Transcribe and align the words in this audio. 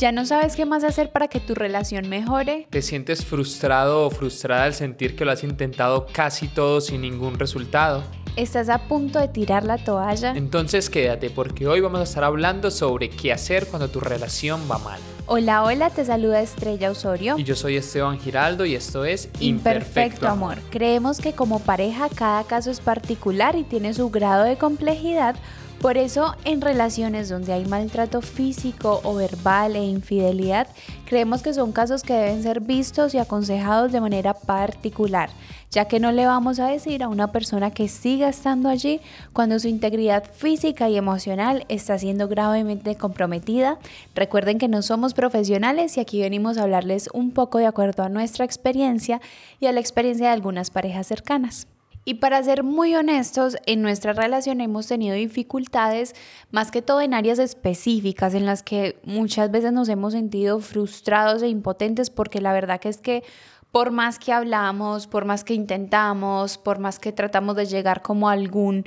¿Ya 0.00 0.12
no 0.12 0.24
sabes 0.24 0.56
qué 0.56 0.64
más 0.64 0.82
hacer 0.82 1.12
para 1.12 1.28
que 1.28 1.40
tu 1.40 1.54
relación 1.54 2.08
mejore? 2.08 2.66
¿Te 2.70 2.80
sientes 2.80 3.22
frustrado 3.22 4.06
o 4.06 4.10
frustrada 4.10 4.64
al 4.64 4.72
sentir 4.72 5.14
que 5.14 5.26
lo 5.26 5.30
has 5.30 5.44
intentado 5.44 6.06
casi 6.10 6.48
todo 6.48 6.80
sin 6.80 7.02
ningún 7.02 7.38
resultado? 7.38 8.02
¿Estás 8.34 8.70
a 8.70 8.88
punto 8.88 9.18
de 9.18 9.28
tirar 9.28 9.62
la 9.62 9.76
toalla? 9.76 10.32
Entonces 10.34 10.88
quédate 10.88 11.28
porque 11.28 11.68
hoy 11.68 11.82
vamos 11.82 12.00
a 12.00 12.04
estar 12.04 12.24
hablando 12.24 12.70
sobre 12.70 13.10
qué 13.10 13.30
hacer 13.30 13.66
cuando 13.66 13.90
tu 13.90 14.00
relación 14.00 14.62
va 14.70 14.78
mal. 14.78 14.98
Hola, 15.26 15.64
hola, 15.64 15.90
te 15.90 16.02
saluda 16.06 16.40
Estrella 16.40 16.90
Osorio. 16.90 17.36
Y 17.36 17.44
yo 17.44 17.54
soy 17.54 17.76
Esteban 17.76 18.18
Giraldo 18.18 18.64
y 18.64 18.76
esto 18.76 19.04
es 19.04 19.28
Imperfecto, 19.38 20.26
Amor. 20.28 20.60
Creemos 20.70 21.20
que 21.20 21.34
como 21.34 21.58
pareja 21.58 22.08
cada 22.08 22.44
caso 22.44 22.70
es 22.70 22.80
particular 22.80 23.54
y 23.54 23.64
tiene 23.64 23.92
su 23.92 24.08
grado 24.08 24.44
de 24.44 24.56
complejidad. 24.56 25.36
Por 25.80 25.96
eso, 25.96 26.34
en 26.44 26.60
relaciones 26.60 27.30
donde 27.30 27.54
hay 27.54 27.64
maltrato 27.64 28.20
físico 28.20 29.00
o 29.02 29.14
verbal 29.14 29.76
e 29.76 29.82
infidelidad, 29.82 30.68
creemos 31.06 31.42
que 31.42 31.54
son 31.54 31.72
casos 31.72 32.02
que 32.02 32.12
deben 32.12 32.42
ser 32.42 32.60
vistos 32.60 33.14
y 33.14 33.18
aconsejados 33.18 33.90
de 33.90 34.02
manera 34.02 34.34
particular, 34.34 35.30
ya 35.70 35.86
que 35.86 35.98
no 35.98 36.12
le 36.12 36.26
vamos 36.26 36.60
a 36.60 36.66
decir 36.66 37.02
a 37.02 37.08
una 37.08 37.32
persona 37.32 37.70
que 37.70 37.88
siga 37.88 38.28
estando 38.28 38.68
allí 38.68 39.00
cuando 39.32 39.58
su 39.58 39.68
integridad 39.68 40.30
física 40.30 40.90
y 40.90 40.98
emocional 40.98 41.64
está 41.70 41.98
siendo 41.98 42.28
gravemente 42.28 42.96
comprometida. 42.96 43.78
Recuerden 44.14 44.58
que 44.58 44.68
no 44.68 44.82
somos 44.82 45.14
profesionales 45.14 45.96
y 45.96 46.00
aquí 46.00 46.20
venimos 46.20 46.58
a 46.58 46.64
hablarles 46.64 47.08
un 47.14 47.30
poco 47.30 47.56
de 47.56 47.64
acuerdo 47.64 48.02
a 48.02 48.10
nuestra 48.10 48.44
experiencia 48.44 49.22
y 49.60 49.66
a 49.66 49.72
la 49.72 49.80
experiencia 49.80 50.26
de 50.26 50.34
algunas 50.34 50.68
parejas 50.68 51.06
cercanas. 51.06 51.69
Y 52.04 52.14
para 52.14 52.42
ser 52.42 52.62
muy 52.62 52.94
honestos, 52.94 53.56
en 53.66 53.82
nuestra 53.82 54.12
relación 54.12 54.60
hemos 54.60 54.86
tenido 54.86 55.14
dificultades, 55.14 56.14
más 56.50 56.70
que 56.70 56.82
todo 56.82 57.00
en 57.02 57.12
áreas 57.12 57.38
específicas 57.38 58.34
en 58.34 58.46
las 58.46 58.62
que 58.62 58.98
muchas 59.04 59.50
veces 59.50 59.72
nos 59.72 59.88
hemos 59.88 60.14
sentido 60.14 60.60
frustrados 60.60 61.42
e 61.42 61.48
impotentes 61.48 62.08
porque 62.10 62.40
la 62.40 62.52
verdad 62.52 62.80
que 62.80 62.88
es 62.88 62.98
que 62.98 63.22
por 63.70 63.90
más 63.90 64.18
que 64.18 64.32
hablamos, 64.32 65.06
por 65.06 65.24
más 65.24 65.44
que 65.44 65.54
intentamos, 65.54 66.58
por 66.58 66.78
más 66.78 66.98
que 66.98 67.12
tratamos 67.12 67.54
de 67.54 67.66
llegar 67.66 68.02
como 68.02 68.28
a 68.28 68.32
algún 68.32 68.84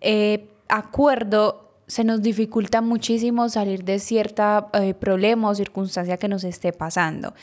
eh, 0.00 0.50
acuerdo, 0.68 1.66
se 1.86 2.04
nos 2.04 2.20
dificulta 2.20 2.80
muchísimo 2.80 3.48
salir 3.48 3.84
de 3.84 3.98
cierta 3.98 4.68
eh, 4.74 4.92
problema 4.92 5.48
o 5.48 5.54
circunstancia 5.54 6.16
que 6.16 6.28
nos 6.28 6.44
esté 6.44 6.72
pasando. 6.72 7.34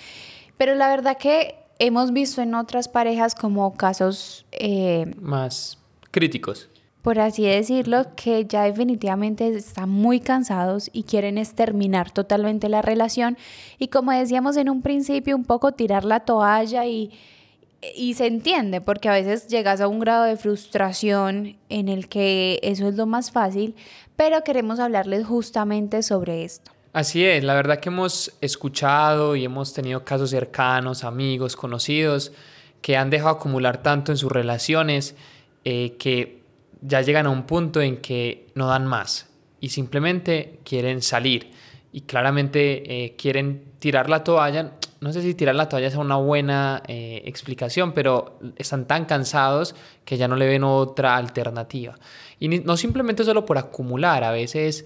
Pero 0.58 0.76
la 0.76 0.90
verdad 0.90 1.18
que 1.18 1.56
hemos 1.80 2.14
visto 2.14 2.42
en 2.42 2.54
otras 2.54 2.88
parejas 2.88 3.36
como 3.36 3.74
casos 3.74 4.46
eh, 4.60 5.14
más 5.20 5.78
críticos. 6.12 6.70
Por 7.02 7.20
así 7.20 7.44
decirlo, 7.44 8.06
que 8.16 8.46
ya 8.46 8.64
definitivamente 8.64 9.50
están 9.50 9.90
muy 9.90 10.22
cansados 10.22 10.90
y 10.94 11.04
quieren 11.04 11.38
exterminar 11.38 12.12
totalmente 12.12 12.70
la 12.70 12.82
relación 12.82 13.38
y 13.78 13.90
como 13.90 14.14
decíamos 14.14 14.56
en 14.56 14.70
un 14.70 14.82
principio, 14.82 15.36
un 15.36 15.44
poco 15.44 15.74
tirar 15.74 16.06
la 16.06 16.22
toalla 16.22 16.86
y, 16.86 17.12
y 17.94 18.14
se 18.14 18.28
entiende 18.28 18.80
porque 18.80 19.10
a 19.10 19.14
veces 19.14 19.48
llegas 19.48 19.82
a 19.82 19.90
un 19.90 20.00
grado 20.00 20.24
de 20.24 20.38
frustración 20.38 21.58
en 21.68 21.90
el 21.90 22.08
que 22.08 22.62
eso 22.64 22.88
es 22.88 22.96
lo 22.96 23.06
más 23.06 23.32
fácil, 23.32 23.76
pero 24.16 24.46
queremos 24.46 24.80
hablarles 24.80 25.26
justamente 25.26 26.04
sobre 26.04 26.46
esto. 26.46 26.72
Así 26.94 27.26
es, 27.26 27.44
la 27.44 27.56
verdad 27.56 27.80
que 27.80 27.90
hemos 27.90 28.32
escuchado 28.40 29.36
y 29.36 29.44
hemos 29.44 29.74
tenido 29.74 30.06
casos 30.06 30.30
cercanos, 30.30 31.04
amigos, 31.04 31.56
conocidos, 31.56 32.32
que 32.84 32.98
han 32.98 33.10
dejado 33.10 33.30
acumular 33.32 33.82
tanto 33.82 34.12
en 34.12 34.18
sus 34.18 34.32
relaciones 34.32 35.16
eh, 35.64 35.96
que 35.98 36.42
ya 36.82 37.02
llegan 37.02 37.26
a 37.26 37.30
un 37.30 37.44
punto 37.44 37.82
en 37.82 37.98
que 37.98 38.48
no 38.56 38.68
dan 38.68 38.86
más 38.86 39.30
y 39.62 39.70
simplemente 39.70 40.60
quieren 40.66 41.02
salir 41.02 41.50
y 41.94 42.02
claramente 42.02 43.06
eh, 43.06 43.16
quieren 43.16 43.64
tirar 43.80 44.10
la 44.10 44.26
toalla. 44.26 44.74
No 45.00 45.14
sé 45.14 45.22
si 45.22 45.34
tirar 45.34 45.56
la 45.56 45.70
toalla 45.70 45.88
es 45.88 45.96
una 45.96 46.18
buena 46.18 46.84
eh, 46.88 47.22
explicación, 47.26 47.94
pero 47.94 48.38
están 48.58 48.86
tan 48.86 49.06
cansados 49.06 49.76
que 50.04 50.18
ya 50.18 50.28
no 50.28 50.36
le 50.36 50.46
ven 50.46 50.66
otra 50.66 51.16
alternativa. 51.16 51.96
Y 52.38 52.50
no 52.50 52.76
simplemente 52.76 53.24
solo 53.24 53.46
por 53.46 53.58
acumular, 53.58 54.26
a 54.26 54.32
veces 54.32 54.86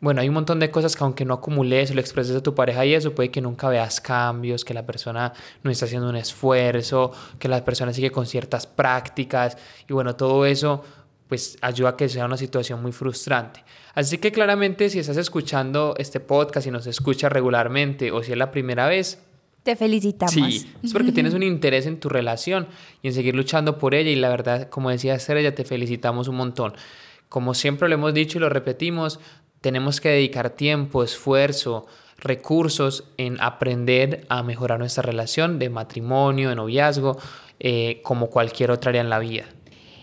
bueno, 0.00 0.20
hay 0.20 0.28
un 0.28 0.34
montón 0.34 0.60
de 0.60 0.70
cosas 0.70 0.94
que 0.94 1.04
aunque 1.04 1.24
no 1.24 1.34
acumules, 1.34 1.94
lo 1.94 2.00
expreses 2.00 2.36
a 2.36 2.42
tu 2.42 2.54
pareja 2.54 2.84
y 2.84 2.94
eso, 2.94 3.14
puede 3.14 3.30
que 3.30 3.40
nunca 3.40 3.68
veas 3.68 4.00
cambios, 4.00 4.64
que 4.64 4.74
la 4.74 4.84
persona 4.84 5.32
no 5.62 5.70
está 5.70 5.86
haciendo 5.86 6.08
un 6.08 6.16
esfuerzo, 6.16 7.12
que 7.38 7.48
la 7.48 7.64
persona 7.64 7.92
sigue 7.92 8.10
con 8.10 8.26
ciertas 8.26 8.66
prácticas 8.66 9.56
y 9.88 9.92
bueno, 9.92 10.14
todo 10.16 10.44
eso 10.44 10.84
pues 11.28 11.58
ayuda 11.60 11.90
a 11.90 11.96
que 11.96 12.08
sea 12.08 12.26
una 12.26 12.36
situación 12.36 12.80
muy 12.82 12.92
frustrante. 12.92 13.64
Así 13.94 14.18
que 14.18 14.30
claramente 14.30 14.90
si 14.90 14.98
estás 14.98 15.16
escuchando 15.16 15.94
este 15.98 16.20
podcast 16.20 16.66
y 16.66 16.70
nos 16.70 16.86
escuchas 16.86 17.32
regularmente 17.32 18.12
o 18.12 18.22
si 18.22 18.32
es 18.32 18.38
la 18.38 18.50
primera 18.50 18.86
vez, 18.86 19.18
te 19.62 19.74
felicitamos. 19.74 20.32
Sí, 20.32 20.72
es 20.82 20.92
porque 20.92 21.10
tienes 21.10 21.34
un 21.34 21.42
interés 21.42 21.86
en 21.86 21.98
tu 21.98 22.08
relación 22.08 22.68
y 23.02 23.08
en 23.08 23.14
seguir 23.14 23.34
luchando 23.34 23.78
por 23.78 23.94
ella 23.96 24.10
y 24.10 24.14
la 24.14 24.28
verdad, 24.28 24.68
como 24.68 24.90
decía 24.90 25.14
Estrella, 25.14 25.54
te 25.54 25.64
felicitamos 25.64 26.28
un 26.28 26.36
montón. 26.36 26.74
Como 27.28 27.54
siempre 27.54 27.88
lo 27.88 27.94
hemos 27.94 28.14
dicho 28.14 28.38
y 28.38 28.40
lo 28.40 28.48
repetimos, 28.48 29.18
tenemos 29.66 30.00
que 30.00 30.10
dedicar 30.10 30.50
tiempo, 30.50 31.02
esfuerzo, 31.02 31.86
recursos 32.18 33.02
en 33.16 33.40
aprender 33.40 34.24
a 34.28 34.44
mejorar 34.44 34.78
nuestra 34.78 35.02
relación 35.02 35.58
de 35.58 35.70
matrimonio, 35.70 36.50
de 36.50 36.54
noviazgo, 36.54 37.18
eh, 37.58 38.00
como 38.04 38.30
cualquier 38.30 38.70
otra 38.70 38.90
área 38.90 39.00
en 39.00 39.10
la 39.10 39.18
vida. 39.18 39.46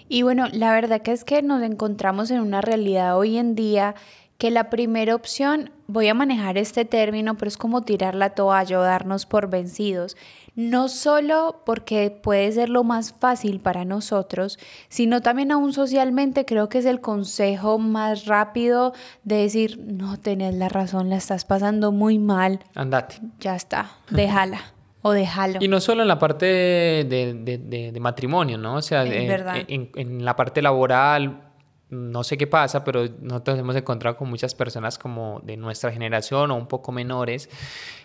Y 0.10 0.24
bueno, 0.24 0.50
la 0.52 0.74
verdad 0.74 1.02
que 1.02 1.14
es 1.14 1.24
que 1.24 1.42
nos 1.42 1.64
encontramos 1.64 2.30
en 2.30 2.42
una 2.42 2.60
realidad 2.60 3.18
hoy 3.18 3.38
en 3.38 3.56
día 3.56 3.96
que 4.38 4.52
la 4.52 4.70
primera 4.70 5.16
opción, 5.16 5.72
voy 5.88 6.10
a 6.10 6.14
manejar 6.14 6.58
este 6.58 6.84
término, 6.84 7.38
pero 7.38 7.48
es 7.48 7.56
como 7.56 7.84
tirar 7.84 8.16
la 8.16 8.32
toalla 8.32 8.80
o 8.80 8.82
darnos 8.82 9.26
por 9.26 9.50
vencidos. 9.50 10.18
No 10.56 10.88
solo 10.88 11.64
porque 11.66 12.12
puede 12.12 12.52
ser 12.52 12.70
lo 12.70 12.84
más 12.84 13.12
fácil 13.12 13.60
para 13.60 13.86
nosotros, 13.86 14.60
sino 14.88 15.22
también 15.22 15.52
aún 15.52 15.74
socialmente 15.74 16.46
creo 16.46 16.70
que 16.70 16.78
es 16.78 16.86
el 16.86 17.02
consejo 17.02 17.80
más 17.80 18.28
rápido 18.28 18.94
de 19.24 19.38
decir, 19.38 19.80
no 19.80 20.20
tenés 20.20 20.54
la 20.54 20.70
razón, 20.70 21.10
la 21.10 21.16
estás 21.16 21.44
pasando 21.44 21.92
muy 21.92 22.20
mal. 22.20 22.60
Andate. 22.76 23.16
Ya 23.40 23.56
está, 23.56 23.94
déjala. 24.12 24.62
o 25.02 25.12
déjalo. 25.12 25.58
Y 25.60 25.68
no 25.68 25.82
solo 25.82 26.04
en 26.04 26.08
la 26.08 26.20
parte 26.20 26.46
de, 26.46 27.98
matrimonio, 28.00 28.58
¿no? 28.60 28.76
O 28.76 28.82
sea, 28.84 29.06
en, 29.06 29.90
en, 29.96 30.24
la 30.24 30.36
parte 30.36 30.62
laboral, 30.62 31.42
no 31.90 32.24
sé 32.24 32.38
qué 32.38 32.46
pasa, 32.48 32.84
pero 32.84 33.06
nosotros 33.22 33.58
hemos 33.58 33.76
encontrado 33.76 34.18
con 34.18 34.30
muchas 34.30 34.54
personas 34.54 35.00
como 35.00 35.40
de 35.44 35.58
nuestra 35.58 35.92
generación 35.92 36.52
o 36.52 36.56
un 36.56 36.68
poco 36.68 36.92
menores 36.92 37.50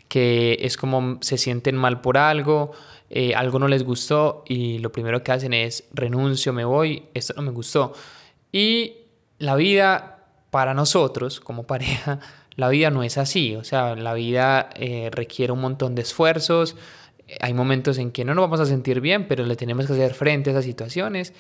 que 0.08 0.58
es 0.60 0.76
como 0.76 1.18
se 1.20 1.38
sienten 1.38 1.76
mal 1.76 2.00
por 2.00 2.18
algo, 2.18 2.72
eh, 3.10 3.34
algo 3.34 3.58
no 3.58 3.68
les 3.68 3.84
gustó 3.84 4.44
y 4.46 4.78
lo 4.78 4.90
primero 4.92 5.22
que 5.22 5.32
hacen 5.32 5.54
es 5.54 5.84
renuncio, 5.92 6.52
me 6.52 6.64
voy, 6.64 7.04
esto 7.14 7.34
no 7.36 7.42
me 7.42 7.50
gustó. 7.50 7.92
Y 8.52 8.94
la 9.38 9.54
vida 9.54 10.26
para 10.50 10.74
nosotros 10.74 11.40
como 11.40 11.64
pareja, 11.66 12.20
la 12.56 12.68
vida 12.68 12.90
no 12.90 13.02
es 13.02 13.18
así, 13.18 13.54
o 13.56 13.64
sea, 13.64 13.94
la 13.94 14.14
vida 14.14 14.70
eh, 14.74 15.10
requiere 15.12 15.52
un 15.52 15.60
montón 15.60 15.94
de 15.94 16.02
esfuerzos, 16.02 16.76
hay 17.40 17.52
momentos 17.52 17.98
en 17.98 18.10
que 18.10 18.24
no 18.24 18.34
nos 18.34 18.42
vamos 18.42 18.60
a 18.60 18.66
sentir 18.66 19.00
bien, 19.00 19.28
pero 19.28 19.44
le 19.44 19.56
tenemos 19.56 19.86
que 19.86 19.92
hacer 19.92 20.14
frente 20.14 20.50
a 20.50 20.52
esas 20.54 20.64
situaciones. 20.64 21.34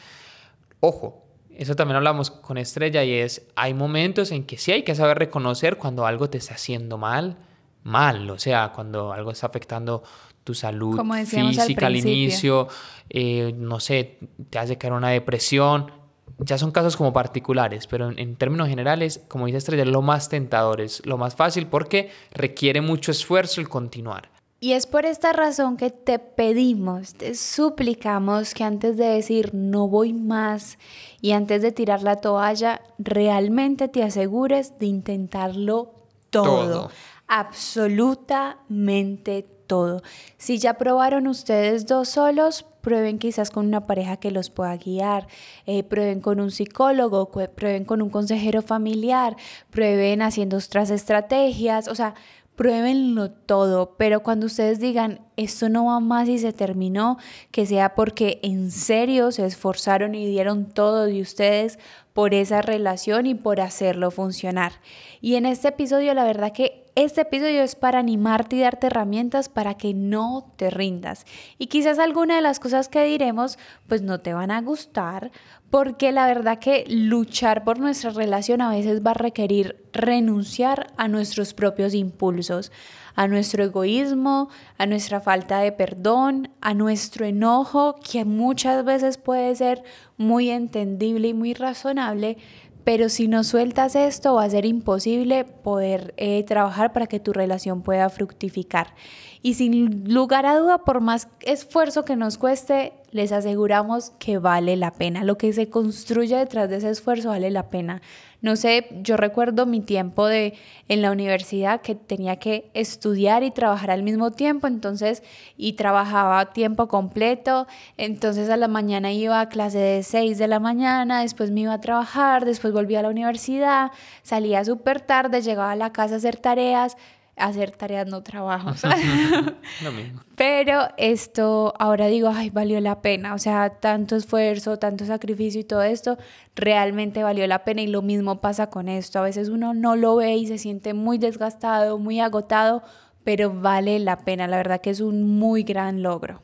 Ojo, 0.80 1.24
eso 1.56 1.74
también 1.74 1.96
hablamos 1.96 2.30
con 2.30 2.58
Estrella 2.58 3.02
y 3.04 3.14
es, 3.14 3.46
hay 3.56 3.74
momentos 3.74 4.30
en 4.30 4.44
que 4.44 4.58
sí 4.58 4.70
hay 4.70 4.82
que 4.82 4.94
saber 4.94 5.18
reconocer 5.18 5.76
cuando 5.76 6.06
algo 6.06 6.30
te 6.30 6.38
está 6.38 6.54
haciendo 6.54 6.98
mal, 6.98 7.38
mal, 7.88 8.30
o 8.30 8.38
sea, 8.38 8.72
cuando 8.74 9.12
algo 9.12 9.30
está 9.30 9.46
afectando 9.46 10.02
tu 10.44 10.54
salud 10.54 10.98
física 11.26 11.86
al, 11.86 11.96
inicio, 11.96 12.68
eh, 13.10 13.52
no 13.56 13.80
sé, 13.80 14.18
te 14.50 14.58
hace 14.58 14.78
caer 14.78 14.92
una 14.92 15.10
depresión, 15.10 15.90
ya 16.38 16.56
son 16.56 16.70
casos 16.70 16.96
como 16.96 17.12
particulares, 17.12 17.86
pero 17.86 18.10
en, 18.10 18.18
en, 18.18 18.36
términos 18.36 18.68
generales, 18.68 19.20
como 19.28 19.46
dice 19.46 19.58
Estrella, 19.58 19.84
lo 19.84 20.02
más 20.02 20.28
tentador, 20.28 20.80
es 20.80 21.04
lo 21.04 21.18
más 21.18 21.34
fácil 21.34 21.66
porque 21.66 22.10
requiere 22.32 22.80
mucho 22.80 23.10
esfuerzo 23.10 23.60
el 23.60 23.68
continuar. 23.68 24.30
Y 24.60 24.72
es 24.72 24.86
por 24.86 25.06
esta 25.06 25.32
razón 25.32 25.76
que 25.76 25.90
te 25.90 26.18
pedimos, 26.18 27.14
te 27.14 27.36
suplicamos 27.36 28.54
que 28.54 28.64
antes 28.64 28.96
de 28.96 29.04
decir 29.04 29.54
no 29.54 29.86
voy 29.86 30.12
más 30.12 30.78
y 31.20 31.30
antes 31.30 31.62
de 31.62 31.70
tirar 31.70 32.02
la 32.02 32.16
toalla, 32.16 32.80
realmente 32.98 33.86
te 33.86 34.02
asegures 34.02 34.76
de 34.78 34.86
intentarlo 34.86 35.94
todo, 36.30 36.90
absolutamente 37.28 39.46
todo. 39.66 40.02
Si 40.38 40.58
ya 40.58 40.74
probaron 40.74 41.28
ustedes 41.28 41.86
dos 41.86 42.08
solos, 42.08 42.64
prueben 42.80 43.18
quizás 43.18 43.50
con 43.50 43.66
una 43.66 43.86
pareja 43.86 44.16
que 44.16 44.30
los 44.30 44.48
pueda 44.50 44.76
guiar, 44.76 45.28
eh, 45.66 45.82
prueben 45.84 46.20
con 46.20 46.40
un 46.40 46.50
psicólogo, 46.50 47.30
prueben 47.30 47.84
con 47.84 48.02
un 48.02 48.10
consejero 48.10 48.62
familiar, 48.62 49.36
prueben 49.70 50.22
haciendo 50.22 50.56
otras 50.56 50.90
estrategias, 50.90 51.86
o 51.86 51.94
sea, 51.94 52.14
pruébenlo 52.56 53.30
todo, 53.30 53.94
pero 53.96 54.24
cuando 54.24 54.46
ustedes 54.46 54.80
digan, 54.80 55.20
esto 55.36 55.68
no 55.68 55.84
va 55.84 56.00
más 56.00 56.28
y 56.28 56.38
se 56.38 56.52
terminó, 56.52 57.18
que 57.52 57.66
sea 57.66 57.94
porque 57.94 58.40
en 58.42 58.72
serio 58.72 59.30
se 59.30 59.46
esforzaron 59.46 60.16
y 60.16 60.26
dieron 60.26 60.66
todo 60.66 61.04
de 61.04 61.20
ustedes 61.20 61.78
por 62.12 62.34
esa 62.34 62.60
relación 62.60 63.26
y 63.26 63.36
por 63.36 63.60
hacerlo 63.60 64.10
funcionar. 64.10 64.72
Y 65.20 65.36
en 65.36 65.46
este 65.46 65.68
episodio 65.68 66.14
la 66.14 66.24
verdad 66.24 66.52
que 66.52 66.87
este 67.04 67.20
episodio 67.20 67.62
es 67.62 67.76
para 67.76 68.00
animarte 68.00 68.56
y 68.56 68.60
darte 68.60 68.88
herramientas 68.88 69.48
para 69.48 69.74
que 69.74 69.94
no 69.94 70.52
te 70.56 70.68
rindas. 70.68 71.26
Y 71.56 71.68
quizás 71.68 72.00
alguna 72.00 72.34
de 72.34 72.42
las 72.42 72.58
cosas 72.58 72.88
que 72.88 73.04
diremos 73.04 73.56
pues 73.86 74.02
no 74.02 74.18
te 74.18 74.34
van 74.34 74.50
a 74.50 74.60
gustar 74.62 75.30
porque 75.70 76.10
la 76.10 76.26
verdad 76.26 76.58
que 76.58 76.84
luchar 76.88 77.62
por 77.62 77.78
nuestra 77.78 78.10
relación 78.10 78.62
a 78.62 78.70
veces 78.70 79.00
va 79.06 79.12
a 79.12 79.14
requerir 79.14 79.84
renunciar 79.92 80.92
a 80.96 81.06
nuestros 81.06 81.54
propios 81.54 81.94
impulsos, 81.94 82.72
a 83.14 83.28
nuestro 83.28 83.62
egoísmo, 83.62 84.48
a 84.76 84.86
nuestra 84.86 85.20
falta 85.20 85.60
de 85.60 85.72
perdón, 85.72 86.50
a 86.60 86.74
nuestro 86.74 87.26
enojo, 87.26 87.96
que 87.96 88.24
muchas 88.24 88.84
veces 88.84 89.18
puede 89.18 89.54
ser 89.54 89.84
muy 90.16 90.50
entendible 90.50 91.28
y 91.28 91.34
muy 91.34 91.54
razonable, 91.54 92.38
pero 92.88 93.10
si 93.10 93.28
no 93.28 93.44
sueltas 93.44 93.94
esto 93.94 94.36
va 94.36 94.44
a 94.44 94.48
ser 94.48 94.64
imposible 94.64 95.44
poder 95.44 96.14
eh, 96.16 96.42
trabajar 96.44 96.94
para 96.94 97.06
que 97.06 97.20
tu 97.20 97.34
relación 97.34 97.82
pueda 97.82 98.08
fructificar. 98.08 98.94
Y 99.42 99.54
sin 99.54 100.10
lugar 100.10 100.46
a 100.46 100.56
duda, 100.56 100.78
por 100.78 101.02
más 101.02 101.28
esfuerzo 101.42 102.06
que 102.06 102.16
nos 102.16 102.38
cueste, 102.38 102.94
les 103.10 103.30
aseguramos 103.30 104.12
que 104.18 104.38
vale 104.38 104.74
la 104.76 104.94
pena. 104.94 105.22
Lo 105.22 105.36
que 105.36 105.52
se 105.52 105.68
construye 105.68 106.34
detrás 106.34 106.70
de 106.70 106.76
ese 106.76 106.88
esfuerzo 106.88 107.28
vale 107.28 107.50
la 107.50 107.68
pena. 107.68 108.00
No 108.40 108.54
sé, 108.54 108.86
yo 109.02 109.16
recuerdo 109.16 109.66
mi 109.66 109.80
tiempo 109.80 110.26
de 110.26 110.54
en 110.86 111.02
la 111.02 111.10
universidad 111.10 111.80
que 111.80 111.96
tenía 111.96 112.36
que 112.36 112.70
estudiar 112.72 113.42
y 113.42 113.50
trabajar 113.50 113.90
al 113.90 114.04
mismo 114.04 114.30
tiempo, 114.30 114.68
entonces 114.68 115.24
y 115.56 115.72
trabajaba 115.72 116.52
tiempo 116.52 116.86
completo, 116.86 117.66
entonces 117.96 118.48
a 118.48 118.56
la 118.56 118.68
mañana 118.68 119.10
iba 119.10 119.40
a 119.40 119.48
clase 119.48 119.78
de 119.78 120.02
6 120.04 120.38
de 120.38 120.46
la 120.46 120.60
mañana, 120.60 121.22
después 121.22 121.50
me 121.50 121.62
iba 121.62 121.72
a 121.72 121.80
trabajar, 121.80 122.44
después 122.44 122.72
volvía 122.72 123.00
a 123.00 123.02
la 123.02 123.08
universidad, 123.08 123.90
salía 124.22 124.64
súper 124.64 125.00
tarde, 125.00 125.42
llegaba 125.42 125.72
a 125.72 125.76
la 125.76 125.92
casa 125.92 126.14
a 126.14 126.18
hacer 126.18 126.36
tareas, 126.36 126.96
hacer 127.38 127.70
tareas, 127.70 128.06
no 128.06 128.22
trabajos. 128.22 128.82
Lo 129.82 129.92
mismo. 129.92 130.20
Pero 130.36 130.88
esto, 130.96 131.74
ahora 131.78 132.06
digo, 132.06 132.30
ay, 132.32 132.50
valió 132.50 132.80
la 132.80 133.00
pena. 133.00 133.34
O 133.34 133.38
sea, 133.38 133.70
tanto 133.80 134.16
esfuerzo, 134.16 134.78
tanto 134.78 135.04
sacrificio 135.04 135.60
y 135.60 135.64
todo 135.64 135.82
esto, 135.82 136.18
realmente 136.54 137.22
valió 137.22 137.46
la 137.46 137.64
pena. 137.64 137.82
Y 137.82 137.86
lo 137.86 138.02
mismo 138.02 138.40
pasa 138.40 138.70
con 138.70 138.88
esto. 138.88 139.18
A 139.18 139.22
veces 139.22 139.48
uno 139.48 139.74
no 139.74 139.96
lo 139.96 140.16
ve 140.16 140.36
y 140.36 140.46
se 140.46 140.58
siente 140.58 140.94
muy 140.94 141.18
desgastado, 141.18 141.98
muy 141.98 142.20
agotado, 142.20 142.82
pero 143.24 143.52
vale 143.52 143.98
la 143.98 144.18
pena. 144.18 144.46
La 144.46 144.58
verdad 144.58 144.80
que 144.80 144.90
es 144.90 145.00
un 145.00 145.38
muy 145.38 145.62
gran 145.62 146.02
logro. 146.02 146.40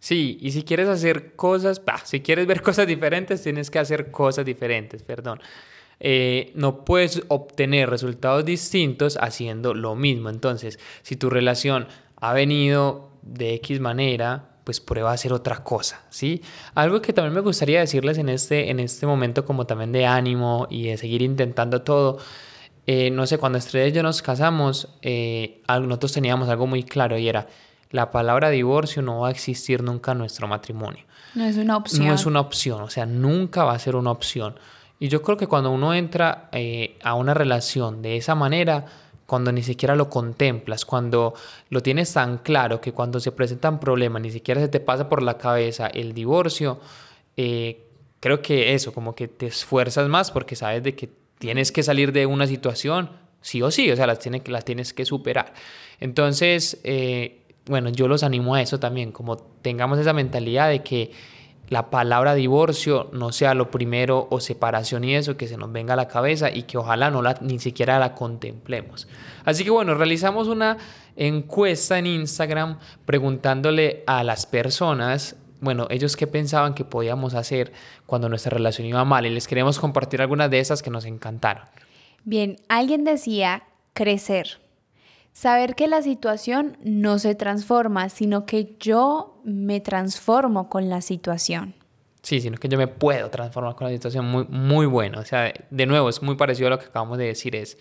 Sí, 0.00 0.38
y 0.40 0.52
si 0.52 0.62
quieres 0.62 0.88
hacer 0.88 1.34
cosas, 1.34 1.84
bah, 1.84 2.00
si 2.04 2.20
quieres 2.20 2.46
ver 2.46 2.62
cosas 2.62 2.86
diferentes, 2.86 3.42
tienes 3.42 3.70
que 3.70 3.78
hacer 3.78 4.10
cosas 4.10 4.44
diferentes, 4.44 5.02
perdón. 5.02 5.40
Eh, 6.00 6.52
no 6.54 6.84
puedes 6.84 7.22
obtener 7.28 7.90
resultados 7.90 8.44
distintos 8.44 9.18
haciendo 9.20 9.74
lo 9.74 9.96
mismo. 9.96 10.30
Entonces, 10.30 10.78
si 11.02 11.16
tu 11.16 11.30
relación 11.30 11.88
ha 12.16 12.32
venido 12.32 13.10
de 13.22 13.54
X 13.54 13.80
manera, 13.80 14.48
pues 14.64 14.80
prueba 14.80 15.10
a 15.10 15.14
hacer 15.14 15.32
otra 15.32 15.64
cosa, 15.64 16.02
¿sí? 16.10 16.42
Algo 16.74 17.00
que 17.00 17.12
también 17.12 17.34
me 17.34 17.40
gustaría 17.40 17.80
decirles 17.80 18.18
en 18.18 18.28
este, 18.28 18.70
en 18.70 18.80
este 18.80 19.06
momento 19.06 19.44
como 19.44 19.66
también 19.66 19.92
de 19.92 20.04
ánimo 20.04 20.66
y 20.70 20.88
de 20.88 20.98
seguir 20.98 21.22
intentando 21.22 21.82
todo, 21.82 22.18
eh, 22.86 23.10
no 23.10 23.26
sé, 23.26 23.38
cuando 23.38 23.58
Estrella 23.58 23.88
y 23.88 23.92
yo 23.92 24.02
nos 24.02 24.20
casamos, 24.20 24.88
eh, 25.00 25.62
nosotros 25.68 26.12
teníamos 26.12 26.48
algo 26.48 26.66
muy 26.66 26.84
claro 26.84 27.16
y 27.16 27.28
era, 27.28 27.46
la 27.90 28.10
palabra 28.10 28.50
divorcio 28.50 29.00
no 29.00 29.20
va 29.20 29.28
a 29.28 29.30
existir 29.30 29.82
nunca 29.82 30.12
en 30.12 30.18
nuestro 30.18 30.46
matrimonio. 30.46 31.04
No 31.34 31.44
es 31.44 31.56
una 31.56 31.76
opción. 31.76 32.06
No 32.06 32.14
es 32.14 32.26
una 32.26 32.40
opción, 32.40 32.82
o 32.82 32.90
sea, 32.90 33.06
nunca 33.06 33.64
va 33.64 33.72
a 33.72 33.78
ser 33.78 33.96
una 33.96 34.10
opción. 34.10 34.54
Y 35.00 35.08
yo 35.08 35.22
creo 35.22 35.36
que 35.36 35.46
cuando 35.46 35.70
uno 35.70 35.94
entra 35.94 36.48
eh, 36.52 36.96
a 37.02 37.14
una 37.14 37.34
relación 37.34 38.02
de 38.02 38.16
esa 38.16 38.34
manera, 38.34 38.86
cuando 39.26 39.52
ni 39.52 39.62
siquiera 39.62 39.94
lo 39.94 40.08
contemplas, 40.08 40.84
cuando 40.84 41.34
lo 41.68 41.82
tienes 41.82 42.12
tan 42.12 42.38
claro 42.38 42.80
que 42.80 42.92
cuando 42.92 43.20
se 43.20 43.30
presentan 43.30 43.78
problemas 43.78 44.22
ni 44.22 44.30
siquiera 44.30 44.60
se 44.60 44.68
te 44.68 44.80
pasa 44.80 45.08
por 45.08 45.22
la 45.22 45.38
cabeza 45.38 45.86
el 45.86 46.14
divorcio, 46.14 46.80
eh, 47.36 47.84
creo 48.20 48.42
que 48.42 48.74
eso, 48.74 48.92
como 48.92 49.14
que 49.14 49.28
te 49.28 49.46
esfuerzas 49.46 50.08
más 50.08 50.30
porque 50.30 50.56
sabes 50.56 50.82
de 50.82 50.94
que 50.94 51.10
tienes 51.38 51.70
que 51.70 51.82
salir 51.82 52.12
de 52.12 52.26
una 52.26 52.46
situación, 52.46 53.10
sí 53.40 53.62
o 53.62 53.70
sí, 53.70 53.90
o 53.90 53.96
sea, 53.96 54.06
las, 54.06 54.18
tienes, 54.18 54.48
las 54.48 54.64
tienes 54.64 54.92
que 54.92 55.04
superar. 55.04 55.52
Entonces, 56.00 56.80
eh, 56.82 57.42
bueno, 57.66 57.90
yo 57.90 58.08
los 58.08 58.22
animo 58.22 58.54
a 58.54 58.62
eso 58.62 58.80
también, 58.80 59.12
como 59.12 59.36
tengamos 59.36 59.98
esa 59.98 60.12
mentalidad 60.12 60.68
de 60.68 60.82
que 60.82 61.12
la 61.68 61.90
palabra 61.90 62.34
divorcio 62.34 63.10
no 63.12 63.32
sea 63.32 63.54
lo 63.54 63.70
primero 63.70 64.26
o 64.30 64.40
separación 64.40 65.04
y 65.04 65.14
eso 65.14 65.36
que 65.36 65.48
se 65.48 65.56
nos 65.56 65.70
venga 65.70 65.94
a 65.94 65.96
la 65.96 66.08
cabeza 66.08 66.50
y 66.50 66.62
que 66.62 66.78
ojalá 66.78 67.10
no 67.10 67.22
la 67.22 67.36
ni 67.40 67.58
siquiera 67.58 67.98
la 67.98 68.14
contemplemos. 68.14 69.08
Así 69.44 69.64
que 69.64 69.70
bueno, 69.70 69.94
realizamos 69.94 70.48
una 70.48 70.78
encuesta 71.16 71.98
en 71.98 72.06
Instagram 72.06 72.78
preguntándole 73.04 74.04
a 74.06 74.24
las 74.24 74.46
personas, 74.46 75.36
bueno, 75.60 75.86
ellos 75.90 76.16
qué 76.16 76.26
pensaban 76.26 76.74
que 76.74 76.84
podíamos 76.84 77.34
hacer 77.34 77.72
cuando 78.06 78.28
nuestra 78.28 78.50
relación 78.50 78.86
iba 78.86 79.04
mal 79.04 79.26
y 79.26 79.30
les 79.30 79.48
queremos 79.48 79.78
compartir 79.78 80.22
algunas 80.22 80.50
de 80.50 80.60
esas 80.60 80.82
que 80.82 80.90
nos 80.90 81.04
encantaron. 81.04 81.64
Bien, 82.24 82.56
alguien 82.68 83.04
decía 83.04 83.64
crecer. 83.92 84.60
Saber 85.38 85.76
que 85.76 85.86
la 85.86 86.02
situación 86.02 86.76
no 86.82 87.20
se 87.20 87.36
transforma, 87.36 88.08
sino 88.08 88.44
que 88.44 88.74
yo 88.80 89.40
me 89.44 89.78
transformo 89.78 90.68
con 90.68 90.88
la 90.88 91.00
situación. 91.00 91.76
Sí, 92.22 92.40
sino 92.40 92.58
que 92.58 92.66
yo 92.66 92.76
me 92.76 92.88
puedo 92.88 93.30
transformar 93.30 93.76
con 93.76 93.86
la 93.86 93.92
situación 93.92 94.24
muy, 94.24 94.46
muy 94.48 94.86
bueno. 94.86 95.20
O 95.20 95.24
sea, 95.24 95.54
de 95.70 95.86
nuevo, 95.86 96.08
es 96.08 96.22
muy 96.22 96.34
parecido 96.34 96.66
a 96.66 96.70
lo 96.70 96.80
que 96.80 96.86
acabamos 96.86 97.18
de 97.18 97.26
decir, 97.26 97.54
es 97.54 97.78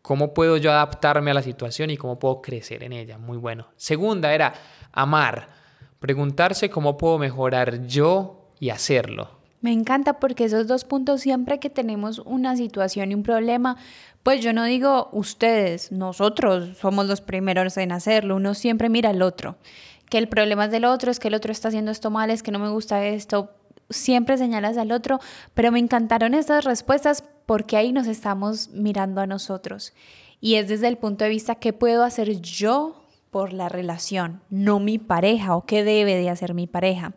cómo 0.00 0.32
puedo 0.32 0.58
yo 0.58 0.70
adaptarme 0.70 1.32
a 1.32 1.34
la 1.34 1.42
situación 1.42 1.90
y 1.90 1.96
cómo 1.96 2.20
puedo 2.20 2.40
crecer 2.40 2.84
en 2.84 2.92
ella. 2.92 3.18
Muy 3.18 3.36
bueno. 3.36 3.66
Segunda 3.74 4.32
era 4.32 4.54
amar, 4.92 5.48
preguntarse 5.98 6.70
cómo 6.70 6.96
puedo 6.96 7.18
mejorar 7.18 7.84
yo 7.88 8.52
y 8.60 8.70
hacerlo. 8.70 9.40
Me 9.66 9.72
encanta 9.72 10.20
porque 10.20 10.44
esos 10.44 10.68
dos 10.68 10.84
puntos, 10.84 11.22
siempre 11.22 11.58
que 11.58 11.70
tenemos 11.70 12.20
una 12.20 12.54
situación 12.56 13.10
y 13.10 13.16
un 13.16 13.24
problema, 13.24 13.76
pues 14.22 14.40
yo 14.40 14.52
no 14.52 14.62
digo 14.62 15.08
ustedes, 15.10 15.90
nosotros 15.90 16.78
somos 16.78 17.06
los 17.06 17.20
primeros 17.20 17.76
en 17.76 17.90
hacerlo, 17.90 18.36
uno 18.36 18.54
siempre 18.54 18.88
mira 18.88 19.10
al 19.10 19.22
otro, 19.22 19.56
que 20.08 20.18
el 20.18 20.28
problema 20.28 20.66
es 20.66 20.70
del 20.70 20.84
otro, 20.84 21.10
es 21.10 21.18
que 21.18 21.26
el 21.26 21.34
otro 21.34 21.50
está 21.50 21.66
haciendo 21.66 21.90
esto 21.90 22.12
mal, 22.12 22.30
es 22.30 22.44
que 22.44 22.52
no 22.52 22.60
me 22.60 22.68
gusta 22.68 23.04
esto, 23.06 23.56
siempre 23.90 24.38
señalas 24.38 24.76
al 24.78 24.92
otro, 24.92 25.18
pero 25.52 25.72
me 25.72 25.80
encantaron 25.80 26.34
estas 26.34 26.64
respuestas 26.64 27.24
porque 27.44 27.76
ahí 27.76 27.90
nos 27.90 28.06
estamos 28.06 28.68
mirando 28.68 29.20
a 29.20 29.26
nosotros. 29.26 29.94
Y 30.40 30.54
es 30.54 30.68
desde 30.68 30.86
el 30.86 30.96
punto 30.96 31.24
de 31.24 31.30
vista 31.30 31.56
qué 31.56 31.72
puedo 31.72 32.04
hacer 32.04 32.40
yo 32.40 33.04
por 33.32 33.52
la 33.52 33.68
relación, 33.68 34.42
no 34.48 34.78
mi 34.78 34.98
pareja 34.98 35.56
o 35.56 35.66
qué 35.66 35.82
debe 35.82 36.14
de 36.14 36.30
hacer 36.30 36.54
mi 36.54 36.68
pareja. 36.68 37.14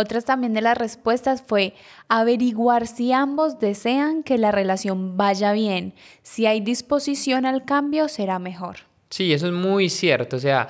Otras 0.00 0.24
también 0.24 0.54
de 0.54 0.62
las 0.62 0.78
respuestas 0.78 1.44
fue 1.46 1.74
averiguar 2.08 2.86
si 2.86 3.12
ambos 3.12 3.60
desean 3.60 4.22
que 4.22 4.38
la 4.38 4.50
relación 4.50 5.18
vaya 5.18 5.52
bien. 5.52 5.92
Si 6.22 6.46
hay 6.46 6.62
disposición 6.62 7.44
al 7.44 7.66
cambio, 7.66 8.08
será 8.08 8.38
mejor. 8.38 8.76
Sí, 9.10 9.34
eso 9.34 9.48
es 9.48 9.52
muy 9.52 9.90
cierto. 9.90 10.36
O 10.36 10.38
sea, 10.38 10.68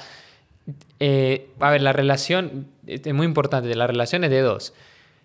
eh, 0.99 1.49
a 1.61 1.71
ver, 1.71 1.81
la 1.81 1.93
relación 1.93 2.67
es 2.89 3.15
muy 3.15 3.25
importante. 3.25 3.73
La 3.77 3.87
relación 3.87 4.25
es 4.25 4.31
de 4.31 4.41
dos. 4.41 4.75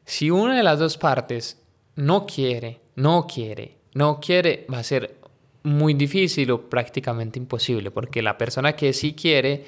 Si 0.06 0.30
una 0.30 0.56
de 0.56 0.62
las 0.62 0.78
dos 0.78 1.00
partes 1.00 1.60
no 1.96 2.28
quiere, 2.28 2.82
no 2.96 3.26
quiere, 3.26 3.78
no 3.96 4.20
quiere, 4.20 4.68
va 4.72 4.78
a 4.78 4.84
ser 4.84 5.16
muy 5.64 5.96
difícil 5.96 6.52
o 6.52 6.70
prácticamente 6.70 7.40
imposible, 7.40 7.90
porque 7.90 8.22
la 8.22 8.38
persona 8.38 8.74
que 8.74 8.94
sí 8.94 9.16
quiere 9.16 9.66